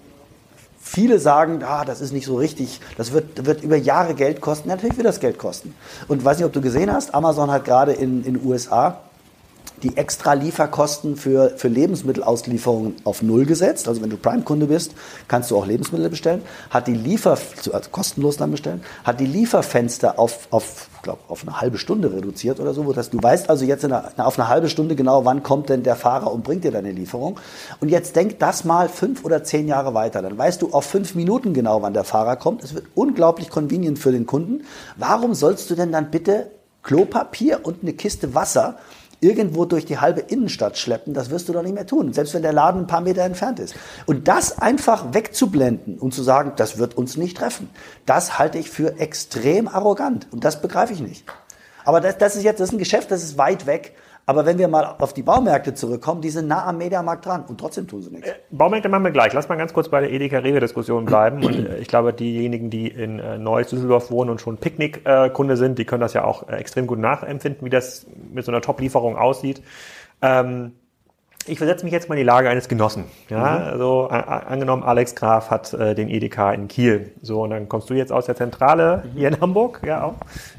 [0.88, 4.68] Viele sagen, ah, das ist nicht so richtig, das wird, wird über Jahre Geld kosten.
[4.68, 5.74] natürlich wird das Geld kosten.
[6.06, 9.00] Und weiß nicht, ob du gesehen hast, Amazon hat gerade in den USA
[9.82, 13.88] die extra Lieferkosten für, für Lebensmittelauslieferungen auf Null gesetzt.
[13.88, 14.92] Also wenn du Prime-Kunde bist,
[15.28, 16.42] kannst du auch Lebensmittel bestellen.
[16.70, 17.38] Hat die Liefer,
[17.72, 22.60] also kostenlos dann bestellen, hat die Lieferfenster auf, auf, glaub, auf eine halbe Stunde reduziert
[22.60, 22.92] oder so.
[22.92, 25.96] Das, du weißt also jetzt einer, auf eine halbe Stunde genau, wann kommt denn der
[25.96, 27.38] Fahrer und bringt dir deine Lieferung.
[27.80, 30.22] Und jetzt denk das mal fünf oder zehn Jahre weiter.
[30.22, 32.64] Dann weißt du auf fünf Minuten genau, wann der Fahrer kommt.
[32.64, 34.64] Es wird unglaublich convenient für den Kunden.
[34.96, 36.50] Warum sollst du denn dann bitte
[36.82, 38.78] Klopapier und eine Kiste Wasser
[39.20, 42.42] irgendwo durch die halbe Innenstadt schleppen, das wirst du doch nicht mehr tun, selbst wenn
[42.42, 43.74] der Laden ein paar Meter entfernt ist.
[44.06, 47.70] Und das einfach wegzublenden und zu sagen, das wird uns nicht treffen,
[48.04, 51.24] das halte ich für extrem arrogant und das begreife ich nicht.
[51.84, 53.94] Aber das, das ist jetzt das ist ein Geschäft, das ist weit weg
[54.28, 57.58] aber wenn wir mal auf die Baumärkte zurückkommen, die sind nah am Mediamarkt dran und
[57.60, 58.28] trotzdem tun sie nichts.
[58.28, 59.32] Äh, Baumärkte machen wir gleich.
[59.32, 61.44] Lass mal ganz kurz bei der Edeka-Rewe-Diskussion bleiben.
[61.44, 65.78] Und äh, ich glaube, diejenigen, die in äh, Neues Düsseldorf wohnen und schon Picknick-Kunde sind,
[65.78, 69.62] die können das ja auch extrem gut nachempfinden, wie das mit so einer Top-Lieferung aussieht.
[70.20, 70.72] Ähm,
[71.48, 73.04] ich versetze mich jetzt mal in die Lage eines Genossen.
[73.28, 73.64] Ja, mhm.
[73.64, 77.12] also angenommen, Alex Graf hat äh, den EDK in Kiel.
[77.22, 79.18] So, und dann kommst du jetzt aus der Zentrale mhm.
[79.18, 80.14] hier in Hamburg, ja auch,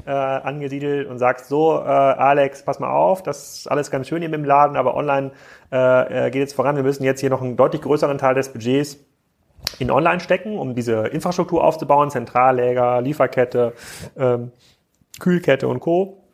[0.06, 4.20] äh, angesiedelt und sagst so, äh, Alex, pass mal auf, das ist alles ganz schön
[4.20, 5.32] hier mit dem Laden, aber online
[5.72, 6.76] äh, äh, geht jetzt voran.
[6.76, 8.98] Wir müssen jetzt hier noch einen deutlich größeren Teil des Budgets
[9.78, 13.74] in Online stecken, um diese Infrastruktur aufzubauen, Zentralläger, Lieferkette,
[14.16, 14.52] ähm,
[15.18, 16.24] Kühlkette und Co.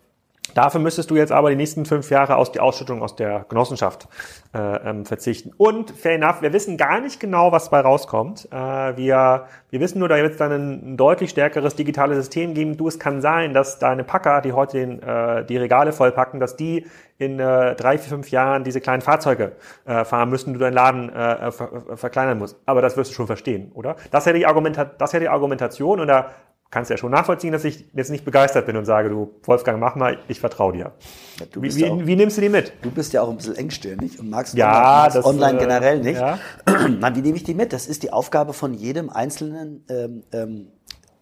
[0.53, 4.07] Dafür müsstest du jetzt aber die nächsten fünf Jahre aus die Ausschüttung aus der Genossenschaft
[4.55, 5.53] äh, ähm, verzichten.
[5.57, 8.47] Und fair enough, wir wissen gar nicht genau, was dabei rauskommt.
[8.53, 8.57] Äh,
[8.97, 12.77] wir, wir wissen nur, da wird es dann ein, ein, deutlich stärkeres digitales System geben.
[12.77, 16.57] Du, es kann sein, dass deine Packer, die heute den, äh, die Regale vollpacken, dass
[16.57, 16.87] die
[17.19, 19.53] in äh, drei, vier, fünf Jahren diese kleinen Fahrzeuge
[19.87, 22.57] äh, fahren müssen, du deinen Laden äh, ver verkleinern musst.
[22.67, 23.97] Aber das wirst du schon verstehen, oder?
[24.11, 26.31] Das wäre die, Argumenta das wäre die Argumentation und da
[26.71, 29.95] kannst ja schon nachvollziehen, dass ich jetzt nicht begeistert bin und sage, du Wolfgang, mach
[29.95, 30.93] mal, ich vertraue dir.
[31.39, 32.73] Ja, wie, wie, auch, wie, nimmst du die mit?
[32.83, 36.01] Du bist ja auch ein bisschen engstirnig und magst ja, online, das, online äh, generell
[36.01, 36.21] nicht.
[36.21, 36.39] Ja.
[37.01, 37.73] Mann, wie nehme ich die mit?
[37.73, 40.69] Das ist die Aufgabe von jedem einzelnen ähm, ähm,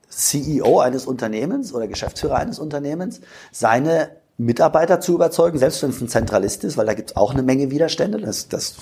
[0.08, 3.20] CEO eines Unternehmens oder Geschäftsführer eines Unternehmens,
[3.50, 7.32] seine Mitarbeiter zu überzeugen, selbst wenn es ein Zentralist ist, weil da gibt es auch
[7.32, 8.18] eine Menge Widerstände.
[8.18, 8.76] Das, das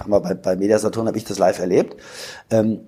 [0.00, 1.96] haben wir bei, bei Mediasaturn habe ich das live erlebt.
[2.50, 2.80] Ähm,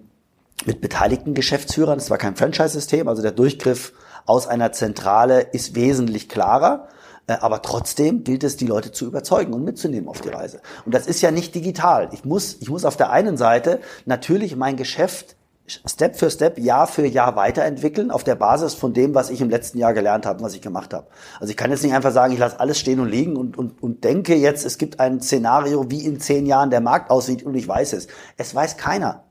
[0.67, 1.99] mit beteiligten Geschäftsführern.
[1.99, 3.93] Es war kein Franchise-System, also der Durchgriff
[4.27, 6.89] aus einer Zentrale ist wesentlich klarer.
[7.27, 10.61] Äh, aber trotzdem gilt es, die Leute zu überzeugen und mitzunehmen auf die Reise.
[10.85, 12.11] Und das ist ja nicht digital.
[12.13, 15.37] Ich muss, ich muss auf der einen Seite natürlich mein Geschäft
[15.67, 19.49] Step für Step, Jahr für Jahr weiterentwickeln auf der Basis von dem, was ich im
[19.49, 21.07] letzten Jahr gelernt habe, was ich gemacht habe.
[21.41, 23.83] Also ich kann jetzt nicht einfach sagen, ich lasse alles stehen und liegen und, und,
[23.83, 27.55] und denke jetzt, es gibt ein Szenario, wie in zehn Jahren der Markt aussieht und
[27.55, 28.09] ich weiß es.
[28.37, 29.25] Es weiß keiner.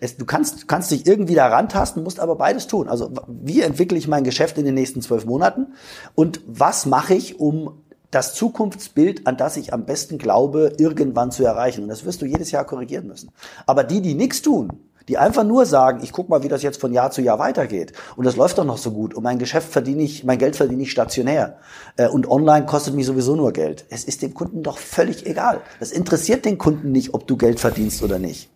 [0.00, 2.88] Es, du kannst, kannst dich irgendwie da rantasten, musst aber beides tun.
[2.88, 5.74] Also wie entwickle ich mein Geschäft in den nächsten zwölf Monaten
[6.14, 11.44] und was mache ich, um das Zukunftsbild, an das ich am besten glaube, irgendwann zu
[11.44, 11.82] erreichen.
[11.82, 13.30] Und das wirst du jedes Jahr korrigieren müssen.
[13.66, 14.72] Aber die, die nichts tun,
[15.08, 17.92] die einfach nur sagen, ich guck mal, wie das jetzt von Jahr zu Jahr weitergeht.
[18.16, 19.14] Und das läuft doch noch so gut.
[19.14, 21.58] Und mein Geschäft verdiene ich, mein Geld verdiene ich stationär.
[21.96, 23.84] Äh, und online kostet mich sowieso nur Geld.
[23.90, 25.60] Es ist dem Kunden doch völlig egal.
[25.78, 28.50] Das interessiert den Kunden nicht, ob du Geld verdienst oder nicht.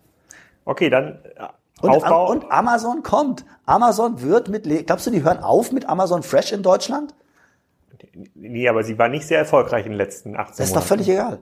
[0.65, 1.47] Okay, dann äh,
[1.81, 2.29] und, Aufbau.
[2.29, 3.45] und Amazon kommt.
[3.65, 7.15] Amazon wird mit, glaubst du, die hören auf mit Amazon Fresh in Deutschland?
[8.35, 10.57] Nee, aber sie war nicht sehr erfolgreich in den letzten 18 Monaten.
[10.57, 11.39] Das ist doch völlig egal.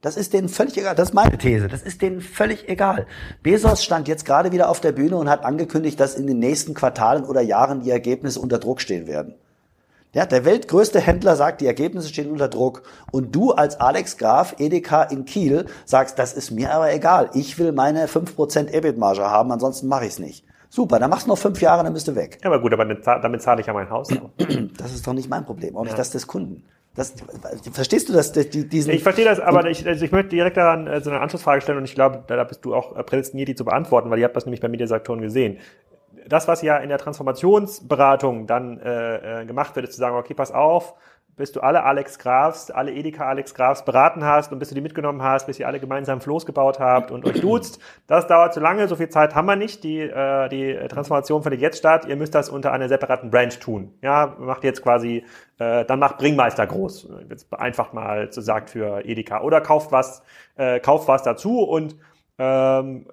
[0.00, 0.94] Das ist denen völlig egal.
[0.94, 1.68] Das ist meine These.
[1.68, 3.06] Das ist denen völlig egal.
[3.42, 6.74] Bezos stand jetzt gerade wieder auf der Bühne und hat angekündigt, dass in den nächsten
[6.74, 9.34] Quartalen oder Jahren die Ergebnisse unter Druck stehen werden.
[10.14, 12.82] Ja, der weltgrößte Händler sagt, die Ergebnisse stehen unter Druck.
[13.12, 17.30] Und du als Alex Graf, Edeka in Kiel, sagst, das ist mir aber egal.
[17.34, 20.44] Ich will meine 5% EBIT-Marge haben, ansonsten mache ich es nicht.
[20.70, 22.38] Super, dann machst du noch fünf Jahre, dann bist du weg.
[22.42, 24.08] Ja, aber gut, aber damit zahle ich ja mein Haus.
[24.76, 25.96] Das ist doch nicht mein Problem, auch nicht ja.
[25.96, 26.62] das des Kunden.
[26.94, 27.14] Das,
[27.72, 28.32] verstehst du das?
[28.32, 31.20] Die, diesen ich verstehe das, aber ich, also ich möchte direkt daran äh, so eine
[31.20, 34.24] Anschlussfrage stellen und ich glaube, da bist du auch prädestiniert, die zu beantworten, weil ihr
[34.24, 35.58] habt das nämlich bei Mediasaktoren gesehen.
[36.28, 40.34] Das, was ja in der Transformationsberatung dann äh, äh gemacht wird, ist zu sagen, okay,
[40.34, 40.94] pass auf,
[41.38, 44.80] bis du alle Alex Grafs, alle Edeka Alex Grafs beraten hast und bis du die
[44.80, 47.80] mitgenommen hast, bis ihr alle gemeinsam Floß gebaut habt und euch duzt.
[48.08, 49.84] Das dauert zu lange, so viel Zeit haben wir nicht.
[49.84, 52.06] Die, äh, die Transformation findet jetzt statt.
[52.06, 53.94] Ihr müsst das unter einer separaten Branch tun.
[54.02, 55.24] Ja, macht jetzt quasi,
[55.58, 57.08] äh, dann macht Bringmeister groß.
[57.30, 59.40] Jetzt einfach mal so sagt für Edeka.
[59.42, 60.22] Oder kauft was,
[60.56, 61.96] äh, kauft was dazu und
[62.38, 63.06] ähm,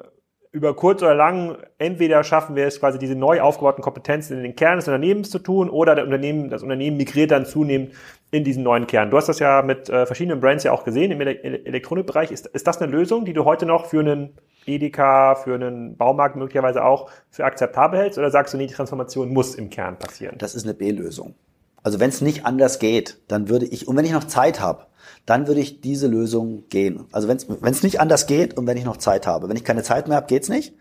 [0.55, 4.55] über kurz oder lang, entweder schaffen wir es quasi diese neu aufgebauten Kompetenzen in den
[4.55, 7.91] Kern des Unternehmens zu tun oder der Unternehmen, das Unternehmen migriert dann zunehmend
[8.31, 9.11] in diesen neuen Kern.
[9.11, 12.31] Du hast das ja mit äh, verschiedenen Brands ja auch gesehen im Ele Elektronikbereich.
[12.31, 14.29] Ist, ist das eine Lösung, die du heute noch für einen
[14.65, 19.33] Edeka, für einen Baumarkt möglicherweise auch für akzeptabel hältst oder sagst du, nee, die Transformation
[19.33, 20.37] muss im Kern passieren?
[20.37, 21.35] Das ist eine B-Lösung.
[21.83, 24.85] Also wenn es nicht anders geht, dann würde ich, und wenn ich noch Zeit habe,
[25.25, 27.05] dann würde ich diese Lösung gehen.
[27.11, 29.49] Also wenn es nicht anders geht und wenn ich noch Zeit habe.
[29.49, 30.75] Wenn ich keine Zeit mehr habe, geht's nicht.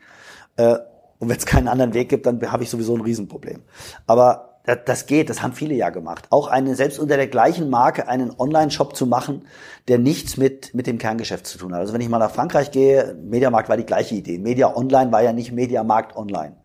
[0.57, 0.77] Äh,
[1.19, 3.63] und wenn es keinen anderen Weg gibt, dann habe ich sowieso ein Riesenproblem.
[4.07, 6.27] Aber das geht, das haben viele ja gemacht.
[6.31, 9.47] Auch eine, selbst unter der gleichen Marke einen Online-Shop zu machen,
[9.89, 11.81] der nichts mit, mit dem Kerngeschäft zu tun hat.
[11.81, 14.39] Also wenn ich mal nach Frankreich gehe, Mediamarkt war die gleiche Idee.
[14.39, 16.57] Media Online war ja nicht Mediamarkt Online.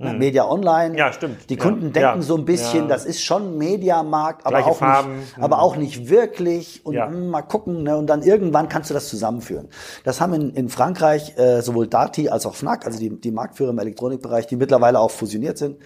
[0.00, 0.18] Mhm.
[0.18, 0.96] Media Online.
[0.96, 1.50] Ja, stimmt.
[1.50, 1.90] Die Kunden ja.
[1.90, 2.22] denken ja.
[2.22, 2.86] so ein bisschen, ja.
[2.86, 5.18] das ist schon Mediamarkt, aber auch, Farben.
[5.18, 6.86] nicht, aber auch nicht wirklich.
[6.86, 7.96] Und hm, mal gucken, ne?
[7.96, 9.68] und dann irgendwann kannst du das zusammenführen.
[10.04, 13.70] Das haben in, in Frankreich äh, sowohl Darty als auch Fnac, also die, die Marktführer
[13.70, 15.78] im Elektronikbereich, die mittlerweile auch fusioniert sind,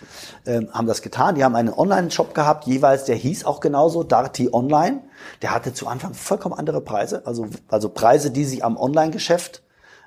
[0.44, 1.34] äh, haben das getan.
[1.34, 5.00] Die haben einen Online-Shop gehabt, jeweils, der hieß auch genauso, Darty Online.
[5.40, 9.62] Der hatte zu Anfang vollkommen andere Preise, also, also Preise, die sich am Online-Geschäft,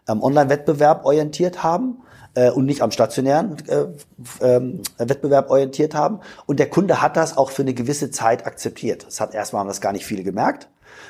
[0.06, 2.04] am Online-Wettbewerb orientiert haben
[2.36, 4.62] äh, und nicht am stationären äh, äh,
[4.98, 6.20] Wettbewerb orientiert haben.
[6.46, 9.06] Und der Kunde hat das auch für eine gewisse Zeit akzeptiert.
[9.08, 10.70] Das hat erstmal haben das gar nicht viele gemerkt.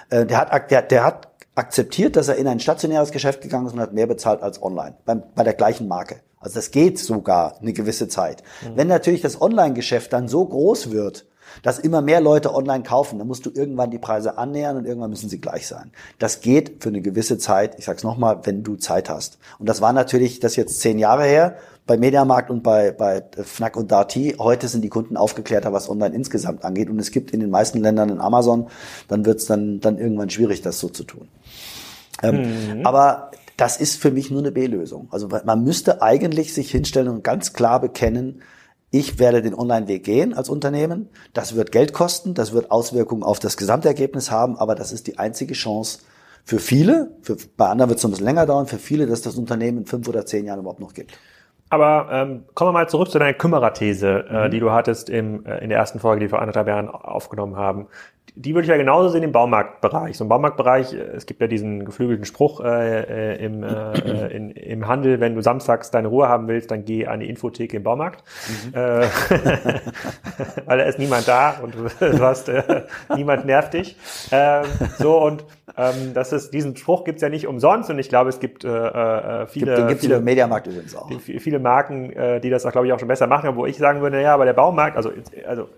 [0.09, 3.73] Äh, der hat der, der hat akzeptiert, dass er in ein stationäres Geschäft gegangen ist
[3.73, 6.17] und hat mehr bezahlt als online beim, bei der gleichen Marke.
[6.39, 8.43] Also das geht sogar eine gewisse Zeit.
[8.61, 8.77] Mhm.
[8.77, 11.25] Wenn natürlich das Online-Geschäft dann so groß wird,
[11.63, 15.09] dass immer mehr Leute online kaufen, dann musst du irgendwann die Preise annähern und irgendwann
[15.09, 15.91] müssen sie gleich sein.
[16.19, 19.37] Das geht für eine gewisse Zeit, ich sag's nochmal, wenn du Zeit hast.
[19.59, 23.77] Und das war natürlich, das jetzt zehn Jahre her, bei Mediamarkt und bei, bei Fnac
[23.77, 24.35] und Darty.
[24.39, 26.89] Heute sind die Kunden aufgeklärter, was online insgesamt angeht.
[26.89, 28.67] Und es gibt in den meisten Ländern in Amazon,
[29.07, 31.27] dann wird's dann, dann irgendwann schwierig, das so zu tun.
[32.23, 32.85] Ähm, mhm.
[32.87, 35.07] Aber das ist für mich nur eine B-Lösung.
[35.11, 38.41] Also man müsste eigentlich sich hinstellen und ganz klar bekennen,
[38.95, 41.09] ich werde den Online-Weg gehen als Unternehmen.
[41.33, 45.19] Das wird Geld kosten, das wird Auswirkungen auf das Gesamtergebnis haben, aber das ist die
[45.19, 45.99] einzige Chance
[46.45, 49.35] für viele, für, bei anderen wird es ein bisschen länger dauern, für viele, dass das
[49.35, 51.17] Unternehmen in fünf oder zehn Jahren überhaupt noch gibt.
[51.69, 54.51] Aber ähm, kommen wir mal zurück zu deiner Kümmererthese, äh, mhm.
[54.51, 57.57] die du hattest im, äh, in der ersten Folge, die wir vor anderthalb Jahren aufgenommen
[57.57, 57.87] haben
[58.35, 60.17] die würde ich ja genauso sehen im Baumarktbereich.
[60.17, 64.51] So im Baumarktbereich, äh, es gibt ja diesen geflügelten Spruch äh, äh, im, äh, in,
[64.51, 67.83] im Handel, wenn du samstags deine Ruhe haben willst, dann geh an die Infotheke im
[67.83, 68.23] Baumarkt.
[68.65, 68.73] Mhm.
[68.73, 69.07] Äh,
[70.65, 72.83] weil da ist niemand da und du hast, äh,
[73.15, 73.95] niemand nervt dich.
[74.31, 74.65] Ähm,
[74.97, 75.45] so und
[75.77, 78.69] ähm, das ist, diesen Spruch gibt's ja nicht umsonst und ich glaube, es gibt äh,
[78.69, 79.75] äh, viele.
[79.75, 81.09] Den gibt's viele, im Mediamarkt übrigens auch.
[81.19, 84.01] Viele Marken, äh, die das auch, glaube ich, auch schon besser machen, wo ich sagen
[84.01, 85.11] würde, ja, aber der Baumarkt, also,
[85.47, 85.69] also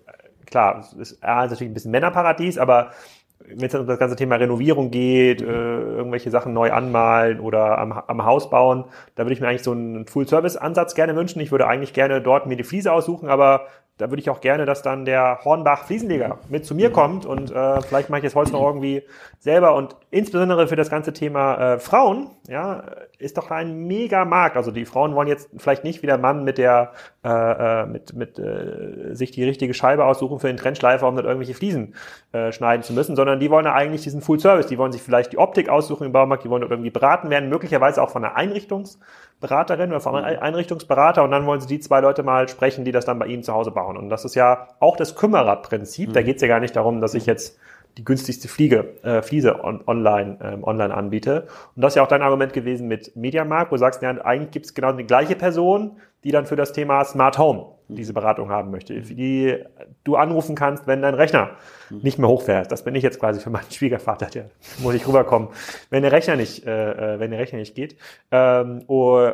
[0.47, 2.91] klar, ist A, natürlich ein bisschen Männerparadies, aber
[3.39, 7.91] wenn es um das ganze Thema Renovierung geht, äh, irgendwelche Sachen neu anmalen oder am,
[7.91, 8.85] am Haus bauen,
[9.15, 11.39] da würde ich mir eigentlich so einen Full-Service-Ansatz gerne wünschen.
[11.39, 13.67] Ich würde eigentlich gerne dort mir die Fliese aussuchen, aber
[13.97, 17.51] da würde ich auch gerne, dass dann der Hornbach Fliesenleger mit zu mir kommt und
[17.51, 19.03] äh, vielleicht mache ich das Holz noch irgendwie
[19.39, 22.83] selber und insbesondere für das ganze Thema äh, Frauen, ja,
[23.19, 24.57] ist doch ein mega Markt.
[24.57, 26.91] Also die Frauen wollen jetzt vielleicht nicht wie der Mann mit der
[27.23, 31.27] äh, äh, mit mit äh, sich die richtige Scheibe aussuchen für den Trennschleifer, um dort
[31.27, 31.93] irgendwelche Fliesen
[32.31, 34.67] äh, schneiden zu müssen, sondern die wollen ja eigentlich diesen Full Service.
[34.67, 37.49] Die wollen sich vielleicht die Optik aussuchen im Baumarkt, die wollen dort irgendwie beraten werden,
[37.49, 41.99] möglicherweise auch von einer Einrichtungsberaterin oder von einem Einrichtungsberater und dann wollen sie die zwei
[41.99, 43.97] Leute mal sprechen, die das dann bei ihnen zu Hause bauen.
[43.97, 46.09] Und das ist ja auch das Kümmererprinzip.
[46.09, 46.13] Mhm.
[46.13, 47.59] Da geht es ja gar nicht darum, dass ich jetzt
[47.97, 51.47] die günstigste Fliege, äh, Fliese on, online, ähm, online anbiete.
[51.75, 54.51] Und das ist ja auch dein Argument gewesen mit Mediamarkt, wo du sagst, ja, eigentlich
[54.51, 58.49] gibt es genau die gleiche Person, die dann für das Thema Smart Home diese Beratung
[58.49, 59.63] haben möchte, die
[60.03, 61.51] du anrufen kannst, wenn dein Rechner
[61.89, 62.71] nicht mehr hochfährt.
[62.71, 65.49] Das bin ich jetzt quasi für meinen Schwiegervater, der muss ich rüberkommen,
[65.89, 67.95] wenn der Rechner nicht, äh, äh wenn der Rechner nicht geht.
[68.31, 69.29] Ähm, oh,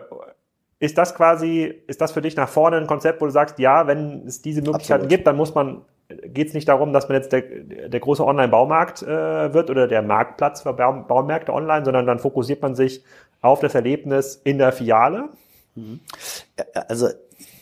[0.80, 3.88] ist das quasi, ist das für dich nach vorne ein Konzept, wo du sagst, ja,
[3.88, 5.10] wenn es diese Möglichkeiten Absolut.
[5.10, 9.04] gibt, dann muss man, geht es nicht darum, dass man jetzt der, der große Online-Baumarkt
[9.04, 13.04] äh, wird oder der Marktplatz für Baumärkte online, sondern dann fokussiert man sich
[13.42, 15.30] auf das Erlebnis in der Filiale?
[15.76, 16.00] Mhm.
[16.88, 17.10] Also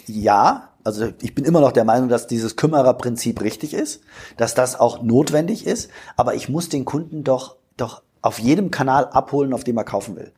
[0.07, 4.03] ja, also ich bin immer noch der Meinung, dass dieses Kümmererprinzip richtig ist,
[4.37, 9.05] dass das auch notwendig ist, aber ich muss den Kunden doch, doch auf jedem Kanal
[9.05, 10.31] abholen, auf dem er kaufen will.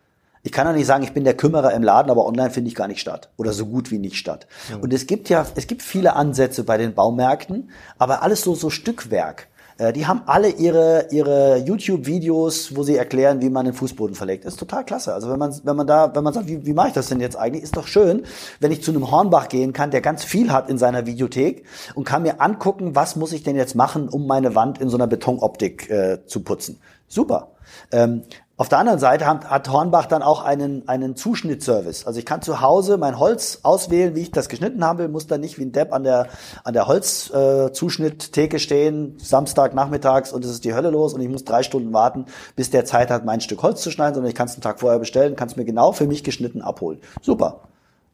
[0.44, 2.76] Ich kann ja nicht sagen, ich bin der Kümmerer im Laden, aber online finde ich
[2.76, 4.46] gar nicht statt oder so gut wie nicht statt.
[4.70, 4.82] Mhm.
[4.82, 8.70] Und es gibt ja, es gibt viele Ansätze bei den Baumärkten, aber alles so so
[8.70, 9.48] Stückwerk.
[9.78, 14.46] Äh, die haben alle ihre, ihre YouTube-Videos, wo sie erklären, wie man den Fußboden verlegt.
[14.46, 15.14] Das ist total klasse.
[15.14, 17.20] Also wenn man, wenn man da, wenn man sagt, wie, wie mache ich das denn
[17.20, 18.24] jetzt eigentlich, ist doch schön,
[18.60, 21.66] wenn ich zu einem Hornbach gehen kann, der ganz viel hat in seiner Videothek
[21.96, 24.98] und kann mir angucken, was muss ich denn jetzt machen, um meine Wand in so
[24.98, 26.80] einer Betonoptik äh, zu putzen.
[27.08, 27.52] Super.
[27.92, 28.24] Ähm,
[28.56, 32.06] auf der anderen Seite hat, Hornbach dann auch einen, einen Zuschnittservice.
[32.06, 35.26] Also ich kann zu Hause mein Holz auswählen, wie ich das geschnitten haben will, muss
[35.26, 36.28] dann nicht wie ein Depp an der,
[36.64, 41.30] an der Holzzuschnitttheke äh, stehen, Samstag nachmittags und es ist die Hölle los und ich
[41.30, 44.36] muss drei Stunden warten, bis der Zeit hat, mein Stück Holz zu schneiden, sondern ich
[44.36, 47.00] kann es einen Tag vorher bestellen, kann es mir genau für mich geschnitten abholen.
[47.22, 47.62] Super.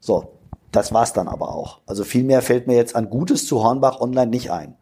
[0.00, 0.32] So,
[0.72, 1.80] das war's dann aber auch.
[1.86, 4.74] Also viel mehr fällt mir jetzt an Gutes zu Hornbach online nicht ein.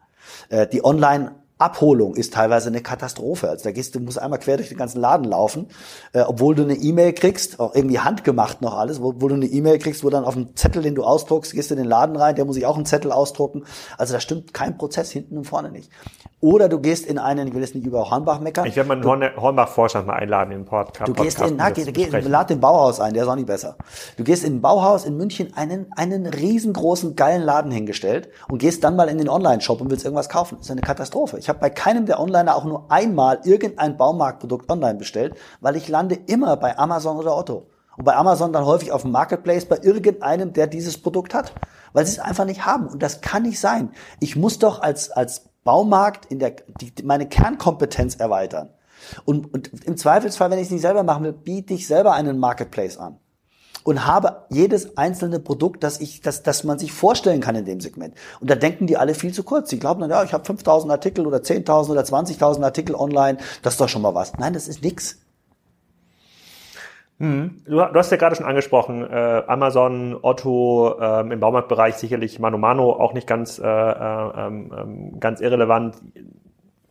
[0.47, 3.49] Äh, die Online Abholung ist teilweise eine Katastrophe.
[3.49, 5.67] Also da gehst du musst einmal quer durch den ganzen Laden laufen,
[6.13, 9.45] äh, obwohl du eine E-Mail kriegst, auch irgendwie handgemacht noch alles, wo, wo du eine
[9.45, 12.15] E-Mail kriegst, wo dann auf dem Zettel, den du ausdruckst, gehst du in den Laden
[12.15, 13.65] rein, der muss ich auch einen Zettel ausdrucken.
[13.97, 15.91] Also da stimmt kein Prozess hinten und vorne nicht.
[16.41, 18.65] Oder du gehst in einen, ich will jetzt nicht über Hornbach meckern.
[18.65, 21.09] Ich werde meinen Hornbach-Vorstand mal einladen in den Podcast.
[21.09, 23.75] Du gehst in, na, geh, geh, lad den Bauhaus ein, der ist auch nicht besser.
[24.15, 28.85] Du gehst in ein Bauhaus in München, einen, einen riesengroßen, geilen Laden hingestellt und gehst
[28.85, 30.55] dann mal in den Online-Shop und willst irgendwas kaufen.
[30.59, 31.37] Das ist eine Katastrophe.
[31.39, 35.87] Ich habe bei keinem der Onliner auch nur einmal irgendein Baumarktprodukt online bestellt, weil ich
[35.87, 37.67] lande immer bei Amazon oder Otto.
[37.97, 41.53] Und bei Amazon dann häufig auf dem Marketplace bei irgendeinem, der dieses Produkt hat.
[41.91, 42.87] Weil sie es einfach nicht haben.
[42.87, 43.91] Und das kann nicht sein.
[44.21, 48.69] Ich muss doch als, als Baumarkt in der, die, meine Kernkompetenz erweitern.
[49.25, 52.37] Und, und im Zweifelsfall, wenn ich es nicht selber machen will, biete ich selber einen
[52.37, 53.19] Marketplace an
[53.83, 57.79] und habe jedes einzelne Produkt, das ich, das, das man sich vorstellen kann in dem
[57.79, 58.15] Segment.
[58.39, 59.69] Und da denken die alle viel zu kurz.
[59.69, 63.73] Sie glauben dann, ja, ich habe 5000 Artikel oder 10.000 oder 20.000 Artikel online, das
[63.73, 64.33] ist doch schon mal was.
[64.37, 65.19] Nein, das ist nix.
[67.19, 67.63] Hm.
[67.65, 72.93] Du, hast ja gerade schon angesprochen, äh, Amazon, Otto, ähm, im Baumarktbereich sicherlich Mano Mano
[72.93, 75.97] auch nicht ganz, äh, äh, ähm, ganz irrelevant.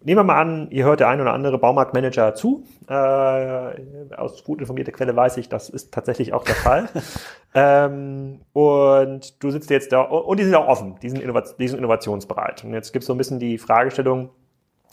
[0.01, 2.65] Nehmen wir mal an, ihr hört der ein oder andere Baumarktmanager zu.
[2.89, 6.89] Äh, aus gut informierter Quelle weiß ich, das ist tatsächlich auch der Fall.
[7.55, 11.67] ähm, und du sitzt jetzt da, und die sind auch offen, die sind, innovat die
[11.67, 12.63] sind innovationsbereit.
[12.65, 14.31] Und jetzt gibt es so ein bisschen die Fragestellung,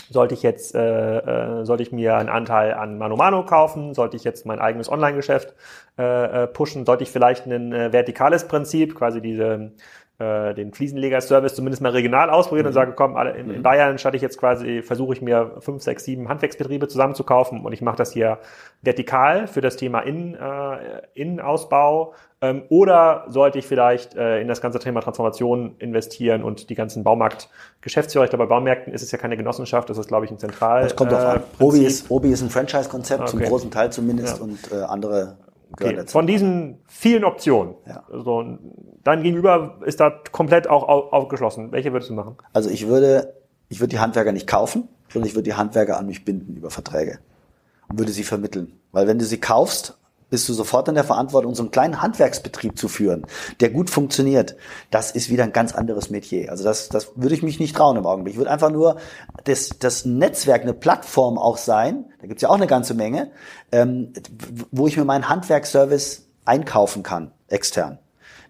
[0.10, 1.18] sollte ich jetzt, äh,
[1.62, 3.94] äh, sollte ich mir einen Anteil an Mano Mano kaufen?
[3.94, 5.56] Sollte ich jetzt mein eigenes Online-Geschäft
[5.98, 6.86] äh, äh, pushen?
[6.86, 9.72] Sollte ich vielleicht ein äh, vertikales Prinzip, quasi diese
[10.18, 12.70] äh, den Fliesenleger-Service zumindest mal regional ausprobieren mhm.
[12.70, 13.64] und sage, komm, alle, in, in mhm.
[13.64, 17.82] Bayern statt ich jetzt quasi, versuche ich mir fünf, sechs, sieben Handwerksbetriebe zusammenzukaufen und ich
[17.82, 18.40] mache das hier
[18.82, 24.62] vertikal für das Thema Innen, äh, Innenausbau ähm, oder sollte ich vielleicht äh, in das
[24.62, 29.18] ganze Thema Transformation investieren und die ganzen Baumarkt-Geschäftsführer, ich glaube, bei Baumärkten ist es ja
[29.18, 30.84] keine Genossenschaft, das ist, glaube ich, ein Zentral.
[30.84, 31.38] Das kommt drauf an.
[31.60, 33.32] Äh, Obi ist, Obi ist ein Franchise-Konzept, okay.
[33.32, 34.44] zum großen Teil zumindest, ja.
[34.44, 35.38] und äh, andere
[35.74, 36.06] Okay.
[36.08, 37.76] Von diesen vielen Optionen.
[37.88, 38.04] Ja.
[38.12, 38.58] Also,
[39.04, 41.72] dein Gegenüber ist da komplett auch aufgeschlossen.
[41.72, 42.38] Welche würdest du machen?
[42.54, 43.34] Also ich würde,
[43.70, 46.70] ich würde die Handwerker nicht kaufen, sondern ich würde die Handwerker an mich binden über
[46.70, 47.20] Verträge
[47.90, 48.80] und würde sie vermitteln.
[48.92, 49.98] Weil wenn du sie kaufst,
[50.30, 53.26] bist du sofort in der Verantwortung, so einen kleinen Handwerksbetrieb zu führen,
[53.60, 54.56] der gut funktioniert.
[54.92, 56.52] Das ist wieder ein ganz anderes Metier.
[56.52, 58.34] Also das, das würde ich mich nicht trauen im Augenblick.
[58.34, 58.98] Ich würde einfach nur
[59.44, 63.32] das, das Netzwerk, eine Plattform auch sein, da gibt's ja auch eine ganze Menge,
[63.72, 64.14] ähm,
[64.72, 68.00] wo ich mir meinen Handwerksservice einkaufen kann, extern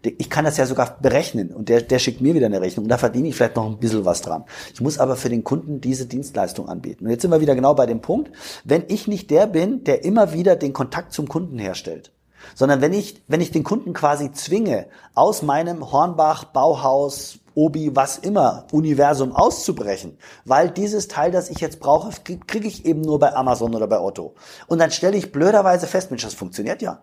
[0.09, 2.89] ich kann das ja sogar berechnen und der, der schickt mir wieder eine Rechnung und
[2.89, 4.45] da verdiene ich vielleicht noch ein bisschen was dran.
[4.73, 7.05] Ich muss aber für den Kunden diese Dienstleistung anbieten.
[7.05, 8.31] Und jetzt sind wir wieder genau bei dem Punkt,
[8.63, 12.11] wenn ich nicht der bin, der immer wieder den Kontakt zum Kunden herstellt,
[12.53, 18.17] sondern wenn ich, wenn ich den Kunden quasi zwinge, aus meinem Hornbach, Bauhaus, Obi, was
[18.17, 22.11] immer, Universum auszubrechen, weil dieses Teil, das ich jetzt brauche,
[22.47, 24.35] kriege ich eben nur bei Amazon oder bei Otto.
[24.67, 27.01] Und dann stelle ich blöderweise fest, Mensch, das funktioniert ja.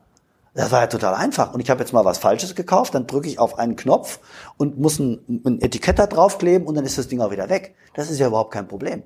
[0.54, 1.54] Das war ja total einfach.
[1.54, 4.20] Und ich habe jetzt mal was Falsches gekauft, dann drücke ich auf einen Knopf
[4.58, 7.74] und muss ein, ein Etikett da draufkleben und dann ist das Ding auch wieder weg.
[7.94, 9.02] Das ist ja überhaupt kein Problem.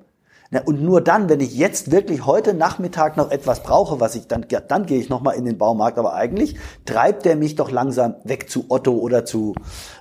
[0.65, 4.45] Und nur dann, wenn ich jetzt wirklich heute Nachmittag noch etwas brauche, was ich dann,
[4.67, 5.97] dann gehe ich nochmal in den Baumarkt.
[5.97, 9.55] Aber eigentlich treibt der mich doch langsam weg zu Otto oder zu,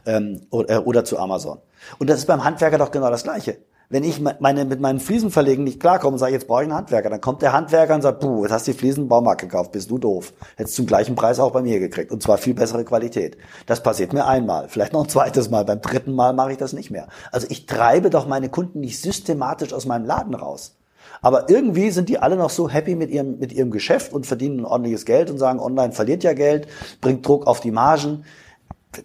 [0.05, 1.59] ähm, oder, äh, oder zu Amazon.
[1.99, 3.59] Und das ist beim Handwerker doch genau das Gleiche.
[3.89, 7.09] Wenn ich meine, mit meinen Fliesenverlegen nicht klarkomme und sage, jetzt brauche ich einen Handwerker,
[7.09, 9.70] dann kommt der Handwerker und sagt, puh, jetzt hast du die Fliesen im Baumarkt gekauft,
[9.70, 10.32] bist du doof.
[10.57, 13.37] Hättest zum gleichen Preis auch bei mir gekriegt und zwar viel bessere Qualität.
[13.66, 16.72] Das passiert mir einmal, vielleicht noch ein zweites Mal, beim dritten Mal mache ich das
[16.72, 17.07] nicht mehr.
[17.30, 20.76] Also ich treibe doch meine Kunden nicht systematisch aus meinem Laden raus.
[21.22, 24.61] Aber irgendwie sind die alle noch so happy mit ihrem, mit ihrem Geschäft und verdienen
[24.61, 26.66] ein ordentliches Geld und sagen, online verliert ja Geld,
[27.01, 28.24] bringt Druck auf die Margen.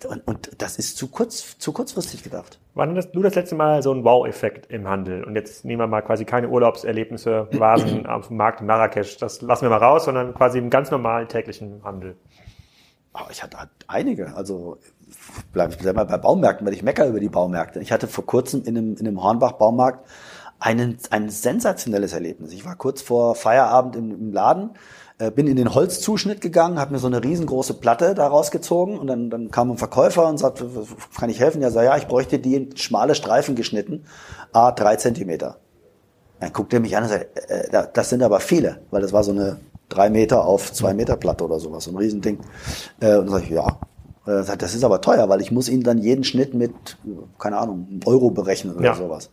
[0.07, 2.59] Und, und das ist zu kurz, zu kurzfristig gedacht.
[2.75, 5.23] Wann hast du das letzte Mal so ein Wow-Effekt im Handel?
[5.23, 9.17] Und jetzt nehmen wir mal quasi keine Urlaubserlebnisse, Vasen auf dem Markt in Marrakesch.
[9.17, 12.15] Das lassen wir mal raus, sondern quasi im ganz normalen täglichen Handel.
[13.13, 13.57] Oh, ich hatte
[13.87, 14.33] einige.
[14.35, 14.77] Also
[15.51, 17.81] bleib ich mal bei Baumärkten, weil ich mecker über die Baumärkte.
[17.81, 20.07] Ich hatte vor kurzem in einem, in einem Hornbach-Baumarkt
[20.59, 22.53] einen, ein sensationelles Erlebnis.
[22.53, 24.71] Ich war kurz vor Feierabend im, im Laden
[25.29, 29.29] bin in den Holzzuschnitt gegangen, habe mir so eine riesengroße Platte da rausgezogen und dann,
[29.29, 30.65] dann kam ein Verkäufer und sagte,
[31.19, 31.61] kann ich helfen?
[31.61, 34.05] Ja, sag, ja, ich bräuchte die in schmale Streifen geschnitten,
[34.53, 35.57] a drei Zentimeter.
[36.39, 39.13] Dann guckt er mich an und sagt, äh, äh das sind aber viele, weil das
[39.13, 39.59] war so eine
[39.89, 42.39] drei Meter auf zwei Meter Platte oder sowas, so ein Riesending.
[42.99, 43.77] Äh, und dann sag ich, ja,
[44.25, 46.73] äh, das ist aber teuer, weil ich muss Ihnen dann jeden Schnitt mit,
[47.39, 48.95] keine Ahnung, einem Euro berechnen oder ja.
[48.95, 49.29] sowas.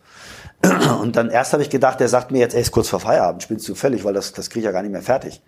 [1.01, 3.45] Und dann erst habe ich gedacht, der sagt mir jetzt, ey, ist kurz vor Feierabend,
[3.45, 5.41] spielst du völlig, weil das, das kriege ich ja gar nicht mehr fertig.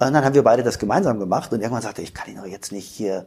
[0.00, 2.46] Und dann haben wir beide das gemeinsam gemacht und irgendwann sagte ich, kann ihn doch
[2.46, 3.26] jetzt nicht hier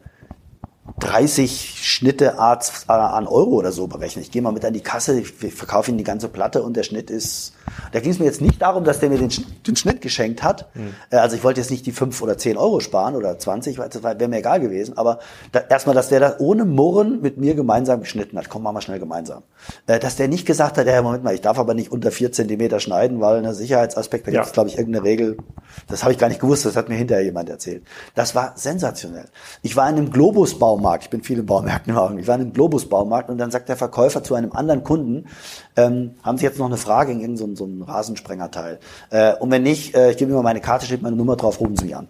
[0.99, 4.23] 30 Schnitte an Euro oder so berechnen.
[4.23, 6.83] Ich gehe mal mit an die Kasse, ich verkaufe Ihnen die ganze Platte und der
[6.83, 7.53] Schnitt ist.
[7.91, 9.31] Da ging es mir jetzt nicht darum, dass der mir den,
[9.65, 10.69] den Schnitt geschenkt hat.
[10.75, 10.93] Mhm.
[11.11, 14.03] Also ich wollte jetzt nicht die 5 oder 10 Euro sparen oder 20, weil das
[14.03, 14.97] wäre mir egal gewesen.
[14.97, 15.19] Aber
[15.51, 18.49] da, erstmal, dass der da ohne Murren mit mir gemeinsam geschnitten hat.
[18.49, 19.43] Komm, machen wir schnell gemeinsam.
[19.87, 22.31] Äh, dass der nicht gesagt hat, ja, Moment mal, ich darf aber nicht unter 4
[22.31, 24.39] Zentimeter schneiden, weil eine Sicherheitsaspekt, da ja.
[24.39, 25.37] gibt es, glaube ich, irgendeine Regel.
[25.87, 27.83] Das habe ich gar nicht gewusst, das hat mir hinterher jemand erzählt.
[28.15, 29.25] Das war sensationell.
[29.61, 30.11] Ich war in einem
[30.71, 33.77] Globus-Baumarkt, ich bin viel im Baumärkten ich war in einem Globus-Baumarkt und dann sagt der
[33.77, 35.25] Verkäufer zu einem anderen Kunden,
[35.75, 38.79] ähm, haben Sie jetzt noch eine Frage in so, so Rasensprengerteil?
[39.09, 41.59] Äh, und wenn nicht, äh, ich gebe Ihnen mal meine Karte, steht meine Nummer drauf,
[41.59, 42.07] rufen Sie mich an.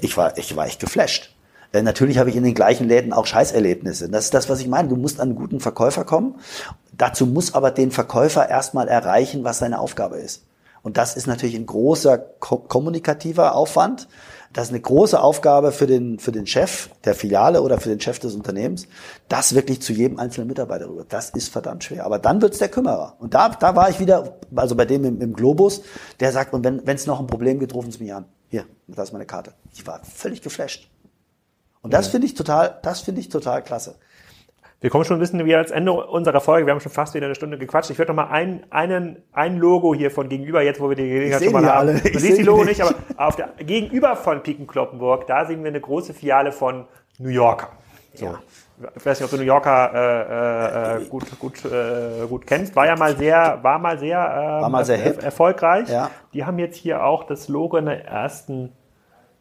[0.00, 1.34] Ich war, ich war echt geflasht.
[1.72, 4.08] Äh, natürlich habe ich in den gleichen Läden auch Scheißerlebnisse.
[4.08, 4.88] Das ist das, was ich meine.
[4.88, 6.36] Du musst an einen guten Verkäufer kommen.
[6.96, 10.44] Dazu muss aber den Verkäufer erstmal erreichen, was seine Aufgabe ist.
[10.82, 14.08] Und das ist natürlich ein großer ko kommunikativer Aufwand.
[14.58, 18.00] Das ist eine große Aufgabe für den, für den Chef der Filiale oder für den
[18.00, 18.88] Chef des Unternehmens,
[19.28, 21.04] das wirklich zu jedem einzelnen Mitarbeiter rüber.
[21.08, 22.04] Das ist verdammt schwer.
[22.04, 23.14] Aber dann wird's der Kümmerer.
[23.20, 25.82] Und da, da war ich wieder, also bei dem im, im Globus,
[26.18, 28.24] der sagt, und wenn es noch ein Problem gibt, rufen Sie mich an.
[28.48, 29.52] Hier, da ist meine Karte.
[29.72, 30.90] Ich war völlig geflasht.
[31.80, 32.10] Und das ja.
[32.10, 33.94] finde ich total, das finde ich total klasse.
[34.80, 36.66] Wir kommen schon ein bisschen wieder als Ende unserer Folge.
[36.66, 37.90] Wir haben schon fast wieder eine Stunde gequatscht.
[37.90, 41.08] Ich würde noch mal ein, einen, ein Logo hier von gegenüber, jetzt wo wir die
[41.08, 41.88] Gelegenheit schon mal haben.
[41.88, 41.94] Alle.
[42.00, 45.70] Du siehst die Logo nicht, aber auf der, gegenüber von Piken Kloppenburg, da sehen wir
[45.70, 46.86] eine große Filiale von
[47.18, 47.70] New Yorker.
[48.14, 48.26] So.
[48.26, 48.38] Ja.
[48.94, 52.76] Ich weiß nicht, ob du New Yorker äh, äh, gut, gut, äh, gut kennst.
[52.76, 55.88] War ja mal sehr, war mal sehr, äh, war mal sehr er, erfolgreich.
[55.88, 56.12] Ja.
[56.32, 58.72] Die haben jetzt hier auch das Logo in der ersten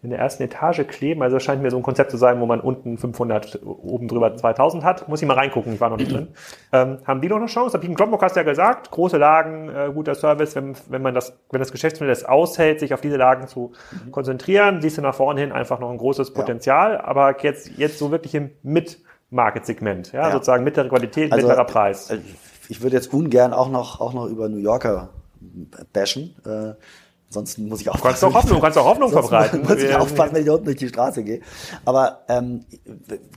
[0.07, 1.21] in der ersten Etage kleben.
[1.21, 4.37] Also das scheint mir so ein Konzept zu sein, wo man unten 500, oben drüber
[4.37, 5.09] 2000 hat.
[5.09, 6.29] Muss ich mal reingucken, ich war noch nicht drin.
[6.71, 7.77] Ähm, haben die noch eine Chance?
[7.77, 11.37] Piken Kloppenburg hast du ja gesagt, große Lagen, äh, guter Service, wenn, wenn man das,
[11.51, 13.73] wenn das Geschäftsmodell es aushält, sich auf diese Lagen zu
[14.05, 14.11] mhm.
[14.11, 17.03] konzentrieren, siehst du nach vorne hin einfach noch ein großes Potenzial, ja.
[17.03, 22.11] aber jetzt, jetzt so wirklich im Mit-Market-Segment, ja, ja, sozusagen mittlere Qualität, also, mittlerer Preis.
[22.11, 22.19] Äh,
[22.69, 25.09] ich würde jetzt ungern auch noch, auch noch über New Yorker
[25.91, 26.35] bashen.
[26.45, 26.75] Äh,
[27.37, 27.85] Ansonsten muss ich.
[27.85, 29.61] Du kannst auch Hoffnung, kannst auch Hoffnung verbreiten.
[29.61, 31.41] Muss ich aufpassen, wenn ich unten durch die Straße gehe.
[31.85, 32.65] Aber ähm,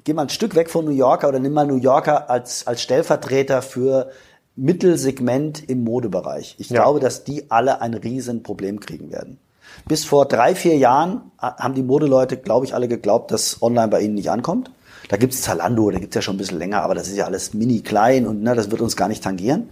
[0.04, 2.80] geh mal ein Stück weg von New Yorker oder nimm mal New Yorker als, als
[2.80, 4.10] Stellvertreter für
[4.56, 6.56] Mittelsegment im Modebereich.
[6.58, 6.82] Ich ja.
[6.82, 9.38] glaube, dass die alle ein Riesenproblem kriegen werden.
[9.86, 14.00] Bis vor drei, vier Jahren haben die Modeleute, glaube ich, alle geglaubt, dass online bei
[14.00, 14.70] ihnen nicht ankommt.
[15.10, 17.52] Da gibt's Zalando, da gibt's ja schon ein bisschen länger, aber das ist ja alles
[17.52, 19.68] mini klein und ne, das wird uns gar nicht tangieren.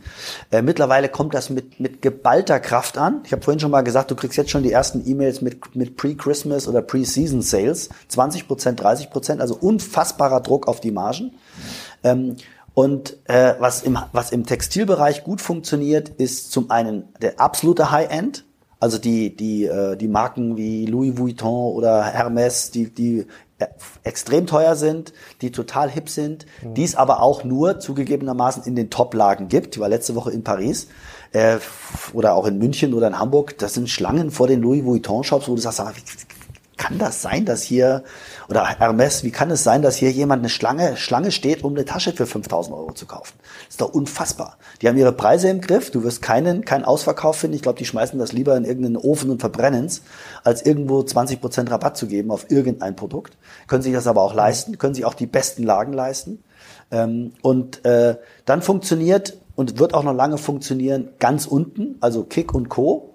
[0.50, 3.20] Äh, mittlerweile kommt das mit, mit geballter Kraft an.
[3.24, 5.96] Ich habe vorhin schon mal gesagt, du kriegst jetzt schon die ersten E-Mails mit, mit
[5.96, 7.88] Pre-Christmas oder Pre-Season Sales.
[8.08, 11.34] 20 Prozent, 30 Prozent, also unfassbarer Druck auf die Margen.
[12.02, 12.36] Ähm,
[12.74, 18.44] und äh, was, im, was im Textilbereich gut funktioniert, ist zum einen der absolute High-End,
[18.80, 23.26] also die, die, äh, die Marken wie Louis Vuitton oder Hermes, die, die
[24.04, 26.74] extrem teuer sind, die total hip sind, mhm.
[26.74, 29.76] die es aber auch nur zugegebenermaßen in den Top-Lagen gibt.
[29.76, 30.88] Ich war letzte Woche in Paris
[31.32, 31.58] äh,
[32.12, 33.58] oder auch in München oder in Hamburg.
[33.58, 35.82] Das sind Schlangen vor den Louis Vuitton-Shops, wo du sagst,
[36.76, 38.04] kann das sein, dass hier,
[38.48, 41.84] oder Hermes, wie kann es sein, dass hier jemand eine Schlange, Schlange steht, um eine
[41.84, 43.34] Tasche für 5000 Euro zu kaufen?
[43.42, 44.56] Das ist doch unfassbar.
[44.80, 47.56] Die haben ihre Preise im Griff, du wirst keinen, keinen Ausverkauf finden.
[47.56, 50.02] Ich glaube, die schmeißen das lieber in irgendeinen Ofen und verbrennen es,
[50.44, 53.36] als irgendwo 20 Prozent Rabatt zu geben auf irgendein Produkt.
[53.66, 56.42] Können sich das aber auch leisten, können sich auch die besten Lagen leisten.
[56.90, 62.54] Ähm, und äh, dann funktioniert und wird auch noch lange funktionieren ganz unten, also Kick
[62.54, 63.07] und Co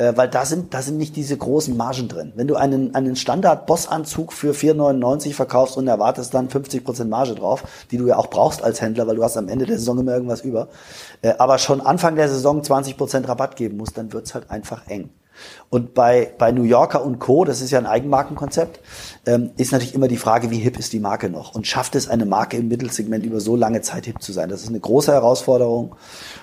[0.00, 2.32] äh, weil da sind, da sind nicht diese großen Margen drin.
[2.34, 7.98] Wenn du einen, einen Standard-Boss-Anzug für 4,99 verkaufst und erwartest dann 50% Marge drauf, die
[7.98, 10.40] du ja auch brauchst als Händler, weil du hast am Ende der Saison immer irgendwas
[10.40, 10.68] über,
[11.20, 15.10] äh, aber schon Anfang der Saison 20% Rabatt geben musst, dann wird's halt einfach eng.
[15.70, 18.80] Und bei, bei New Yorker und Co., das ist ja ein Eigenmarkenkonzept,
[19.24, 21.54] ähm, ist natürlich immer die Frage, wie hip ist die Marke noch?
[21.54, 24.48] Und schafft es eine Marke im Mittelsegment über so lange Zeit hip zu sein?
[24.48, 25.94] Das ist eine große Herausforderung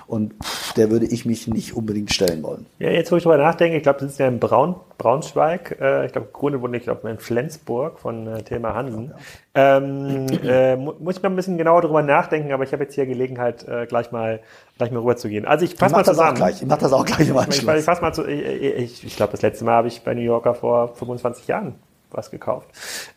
[0.06, 2.64] und pff, der würde ich mich nicht unbedingt stellen wollen.
[2.78, 6.06] Ja, jetzt wo ich drüber nachdenke, ich glaube, das ist ja in Braun, Braunschweig, äh,
[6.06, 9.12] ich glaube, Grunde wurde, ich glaube, in Flensburg von äh, Thema Hansen.
[9.54, 13.04] Ähm, äh, muss ich mal ein bisschen genauer drüber nachdenken, aber ich habe jetzt hier
[13.04, 14.40] Gelegenheit, äh, gleich mal
[14.78, 15.44] gleich mal rüber zu gehen.
[15.44, 16.30] Also ich fasse mal zusammen.
[16.30, 16.62] Das auch gleich.
[16.62, 17.74] Ich mache das auch gleich im Anschluss.
[17.74, 20.14] Ich, ich fasse mal zu, ich, ich, ich glaube, das letzte Mal habe ich bei
[20.14, 21.74] New Yorker vor 25 Jahren
[22.10, 22.68] was gekauft.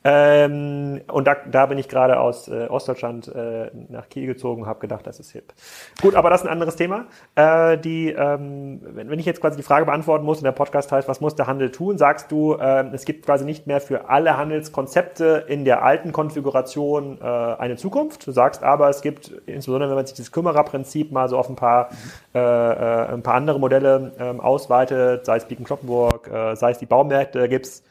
[0.04, 4.68] Ähm, und da, da bin ich gerade aus äh, Ostdeutschland äh, nach Kiel gezogen und
[4.68, 5.54] habe gedacht, das ist hip.
[6.02, 7.06] Gut, aber das ist ein anderes Thema.
[7.36, 10.92] Äh, die, ähm, wenn, wenn ich jetzt quasi die Frage beantworten muss, und der Podcast
[10.92, 14.10] heißt, was muss der Handel tun, sagst du, äh, es gibt quasi nicht mehr für
[14.10, 18.26] alle Handelskonzepte in der alten Konfiguration äh, eine Zukunft.
[18.26, 21.56] Du sagst aber, es gibt, insbesondere wenn man sich das Kümmererprinzip mal so auf ein
[21.56, 21.89] paar,
[22.34, 26.80] äh, äh, ein paar andere Modelle äh, ausweitet, sei es Beacon Kloppenburg, äh, sei es
[26.80, 27.84] die Baumärkte, gibt's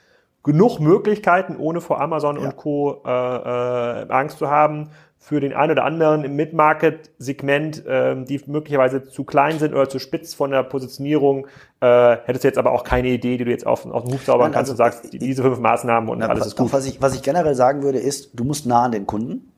[0.43, 2.43] genug Möglichkeiten, ohne vor Amazon ja.
[2.43, 3.03] und Co.
[3.05, 4.91] Äh, äh, Angst zu haben,
[5.23, 9.99] für den einen oder anderen im Mid-Market-Segment, äh, die möglicherweise zu klein sind oder zu
[9.99, 11.47] spitz von der Positionierung,
[11.81, 14.25] äh, hättest du jetzt aber auch keine Idee, die du jetzt auf, auf den Huf
[14.25, 16.73] zaubern Nein, kannst also, und sagst, diese fünf Maßnahmen und na, alles ist gut.
[16.73, 19.53] Was ich, was ich generell sagen würde, ist, du musst nah an den Kunden.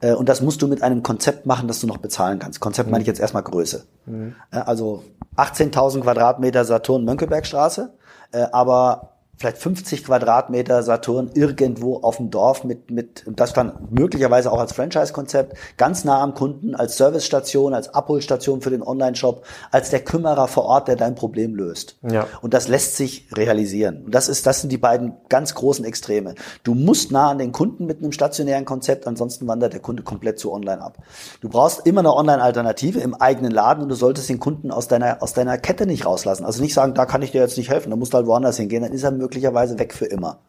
[0.00, 2.60] Äh, und das musst du mit einem Konzept machen, das du noch bezahlen kannst.
[2.60, 2.92] Konzept mhm.
[2.92, 3.84] meine ich jetzt erstmal Größe.
[4.06, 4.36] Mhm.
[4.50, 5.02] Also
[5.36, 7.92] 18.000 Quadratmeter Saturn Mönckebergstraße,
[8.30, 9.11] äh, aber
[9.42, 14.72] vielleicht 50 Quadratmeter Saturn irgendwo auf dem Dorf mit, mit, das dann möglicherweise auch als
[14.72, 20.46] Franchise-Konzept, ganz nah am Kunden, als Servicestation, als Abholstation für den Online-Shop, als der Kümmerer
[20.46, 21.98] vor Ort, der dein Problem löst.
[22.08, 22.28] Ja.
[22.40, 24.04] Und das lässt sich realisieren.
[24.04, 26.36] Und das ist, das sind die beiden ganz großen Extreme.
[26.62, 30.38] Du musst nah an den Kunden mit einem stationären Konzept, ansonsten wandert der Kunde komplett
[30.38, 30.98] zu online ab.
[31.40, 35.20] Du brauchst immer eine Online-Alternative im eigenen Laden und du solltest den Kunden aus deiner,
[35.20, 36.44] aus deiner Kette nicht rauslassen.
[36.44, 38.56] Also nicht sagen, da kann ich dir jetzt nicht helfen, da musst du halt woanders
[38.56, 40.40] hingehen, dann ist er möglich möglicherweise weg für immer.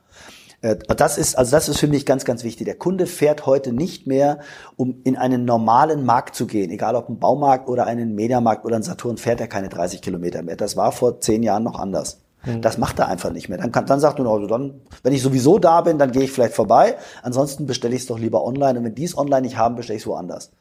[0.61, 2.65] Äh, das ist, also das ist für mich ganz, ganz wichtig.
[2.65, 4.39] Der Kunde fährt heute nicht mehr,
[4.75, 8.75] um in einen normalen Markt zu gehen, egal ob ein Baumarkt oder einen Mediamarkt oder
[8.75, 10.57] ein Saturn, fährt er keine 30 Kilometer mehr.
[10.57, 12.19] Das war vor zehn Jahren noch anders.
[12.45, 12.61] Mhm.
[12.61, 13.57] Das macht er einfach nicht mehr.
[13.57, 16.31] Dann, kann, dann sagt er, also dann, wenn ich sowieso da bin, dann gehe ich
[16.31, 16.97] vielleicht vorbei.
[17.21, 18.79] Ansonsten bestelle ich es doch lieber online.
[18.79, 20.51] Und wenn die es online nicht haben, bestelle ich es woanders.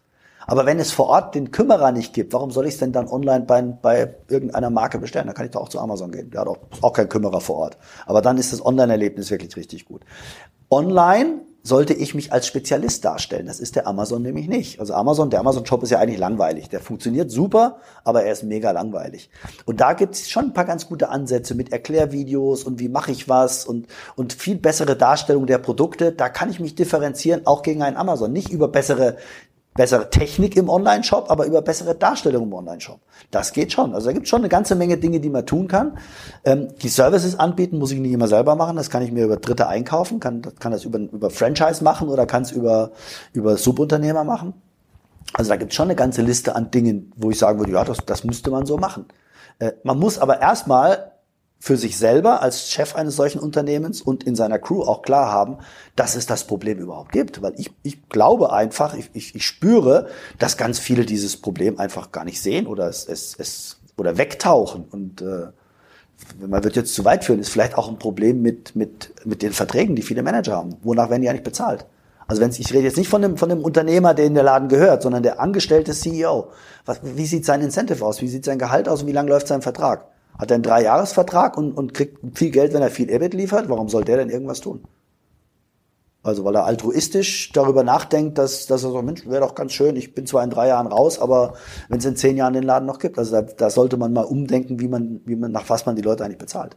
[0.47, 3.09] Aber wenn es vor Ort den Kümmerer nicht gibt, warum soll ich es denn dann
[3.09, 5.27] online bei, bei irgendeiner Marke bestellen?
[5.27, 6.31] Da kann ich doch auch zu Amazon gehen.
[6.31, 7.79] Der hat auch, auch keinen Kümmerer vor Ort.
[8.07, 10.03] Aber dann ist das Online-Erlebnis wirklich richtig gut.
[10.71, 13.47] Online sollte ich mich als Spezialist darstellen.
[13.47, 14.81] Das ist der Amazon nämlich nicht.
[14.81, 16.69] Also Amazon, der Amazon-Shop ist ja eigentlich langweilig.
[16.71, 19.31] Der funktioniert super, aber er ist mega langweilig.
[19.65, 23.13] Und da gibt es schon ein paar ganz gute Ansätze mit Erklärvideos und wie mache
[23.13, 23.87] ich was und,
[24.17, 26.11] und viel bessere Darstellung der Produkte.
[26.11, 28.33] Da kann ich mich differenzieren, auch gegen einen Amazon.
[28.33, 29.17] Nicht über bessere
[29.75, 33.01] bessere Technik im Online-Shop, aber über bessere Darstellung im Online-Shop.
[33.31, 33.95] Das geht schon.
[33.95, 35.99] Also da gibt es schon eine ganze Menge Dinge, die man tun kann.
[36.45, 38.77] Ähm, die Services anbieten muss ich nicht immer selber machen.
[38.77, 42.27] Das kann ich mir über Dritte einkaufen, kann, kann das über, über Franchise machen oder
[42.27, 42.91] kann es über,
[43.33, 44.55] über Subunternehmer machen.
[45.33, 47.85] Also da gibt es schon eine ganze Liste an Dingen, wo ich sagen würde, ja,
[47.85, 49.07] das, das müsste man so machen.
[49.59, 51.12] Äh, man muss aber erstmal
[51.63, 55.59] für sich selber als Chef eines solchen Unternehmens und in seiner Crew auch klar haben,
[55.95, 57.41] dass es das Problem überhaupt gibt.
[57.41, 60.09] Weil ich, ich glaube einfach, ich, ich, ich spüre,
[60.41, 64.87] dass ganz viele dieses Problem einfach gar nicht sehen oder es, es, es oder wegtauchen.
[64.91, 65.53] Und äh,
[66.45, 69.53] man wird jetzt zu weit führen, ist vielleicht auch ein Problem mit, mit, mit den
[69.53, 70.75] Verträgen, die viele Manager haben.
[70.83, 71.87] Wonach werden die eigentlich bezahlt?
[72.27, 74.69] Also wenn ich rede jetzt nicht von dem, von dem Unternehmer, der in der Laden
[74.69, 76.49] gehört, sondern der angestellte CEO.
[76.87, 78.21] Was, wie sieht sein Incentive aus?
[78.21, 80.09] Wie sieht sein Gehalt aus und wie lange läuft sein Vertrag?
[80.39, 83.69] Hat er einen Dreijahresvertrag und, und kriegt viel Geld, wenn er viel EBIT liefert?
[83.69, 84.85] Warum soll der denn irgendwas tun?
[86.23, 89.97] Also weil er altruistisch darüber nachdenkt, dass, dass er so, Mensch, wäre doch ganz schön,
[89.97, 91.55] ich bin zwar in drei Jahren raus, aber
[91.89, 94.25] wenn es in zehn Jahren den Laden noch gibt, also da, da sollte man mal
[94.25, 96.77] umdenken, wie man, wie man, nach was man die Leute eigentlich bezahlt.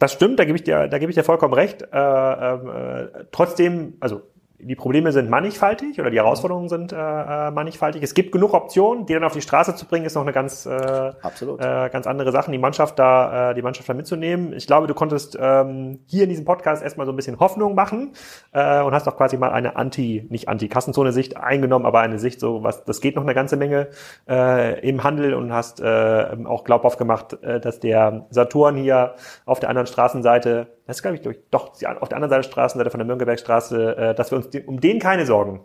[0.00, 1.82] Das stimmt, da gebe ich dir, da gebe ich dir vollkommen recht.
[1.82, 4.22] Äh, äh, trotzdem, also
[4.58, 8.02] die Probleme sind mannigfaltig oder die Herausforderungen sind äh, äh, mannigfaltig.
[8.02, 10.66] Es gibt genug Optionen, die dann auf die Straße zu bringen, ist noch eine ganz,
[10.66, 11.60] äh, Absolut.
[11.60, 14.52] Äh, ganz andere Sache, die Mannschaft da, äh, die Mannschaft da mitzunehmen.
[14.54, 18.12] Ich glaube, du konntest ähm, hier in diesem Podcast erstmal so ein bisschen Hoffnung machen
[18.52, 22.62] äh, und hast auch quasi mal eine Anti, nicht Anti-Kassenzone-Sicht eingenommen, aber eine Sicht so,
[22.62, 23.88] was, das geht noch eine ganze Menge
[24.28, 29.60] äh, im Handel und hast äh, auch glaubhaft gemacht, äh, dass der Saturn hier auf
[29.60, 32.90] der anderen Straßenseite das ist, glaube ich, durch, doch auf der anderen Seite der Straßenseite
[32.90, 35.60] von der Mürnbergstraße, äh, dass wir uns um den keine Sorgen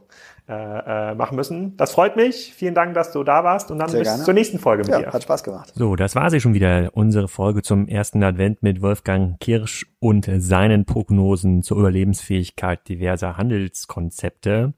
[0.50, 1.78] äh, äh, machen müssen.
[1.78, 2.54] Das freut mich.
[2.56, 4.24] Vielen Dank, dass du da warst und dann Sehr bis gerne.
[4.24, 5.14] zur nächsten Folge mit ja, dir.
[5.14, 5.72] Hat Spaß gemacht.
[5.76, 10.28] So, das war sie schon wieder, unsere Folge zum ersten Advent mit Wolfgang Kirsch und
[10.38, 14.74] seinen Prognosen zur Überlebensfähigkeit diverser Handelskonzepte.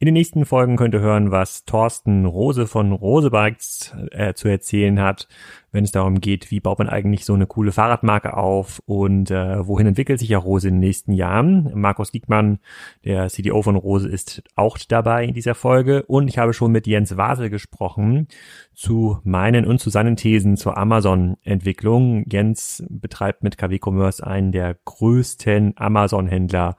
[0.00, 4.48] In den nächsten Folgen könnt ihr hören, was Thorsten Rose von Rose Bikes äh, zu
[4.48, 5.28] erzählen hat,
[5.70, 9.64] wenn es darum geht, wie baut man eigentlich so eine coole Fahrradmarke auf und äh,
[9.64, 11.70] wohin entwickelt sich ja Rose in den nächsten Jahren.
[11.74, 12.58] Markus Diekmann,
[13.04, 16.88] der CDO von Rose, ist auch dabei in dieser Folge und ich habe schon mit
[16.88, 18.26] Jens Wasel gesprochen
[18.74, 22.24] zu meinen und zu seinen Thesen zur Amazon-Entwicklung.
[22.28, 26.76] Jens betreibt mit KW Commerce einen der größten Amazon-Händler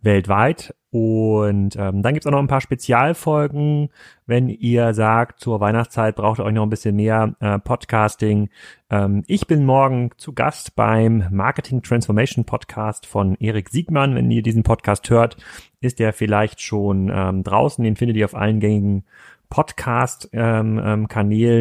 [0.00, 0.74] weltweit.
[0.90, 3.90] Und ähm, dann gibt's auch noch ein paar Spezialfolgen,
[4.24, 8.48] wenn ihr sagt, zur Weihnachtszeit braucht ihr euch noch ein bisschen mehr äh, Podcasting.
[8.88, 14.14] Ähm, ich bin morgen zu Gast beim Marketing Transformation Podcast von Erik Siegmann.
[14.14, 15.36] Wenn ihr diesen Podcast hört,
[15.82, 17.84] ist der vielleicht schon ähm, draußen.
[17.84, 19.04] Den findet ihr auf allen gängigen
[19.50, 20.78] Podcast-Kanälen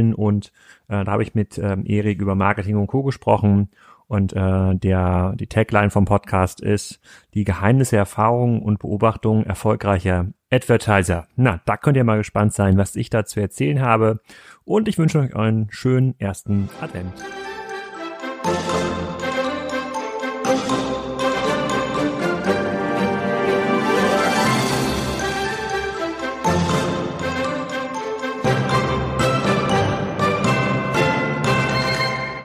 [0.07, 0.53] ähm, ähm, und
[0.87, 3.03] äh, da habe ich mit ähm, Erik über Marketing und Co.
[3.03, 3.69] gesprochen
[4.07, 6.99] und äh, der, die Tagline vom Podcast ist
[7.33, 11.27] die Geheimnisse, Erfahrungen und Beobachtungen erfolgreicher Advertiser.
[11.35, 14.21] Na, da könnt ihr mal gespannt sein, was ich da zu erzählen habe.
[14.63, 17.13] Und ich wünsche euch einen schönen ersten Advent.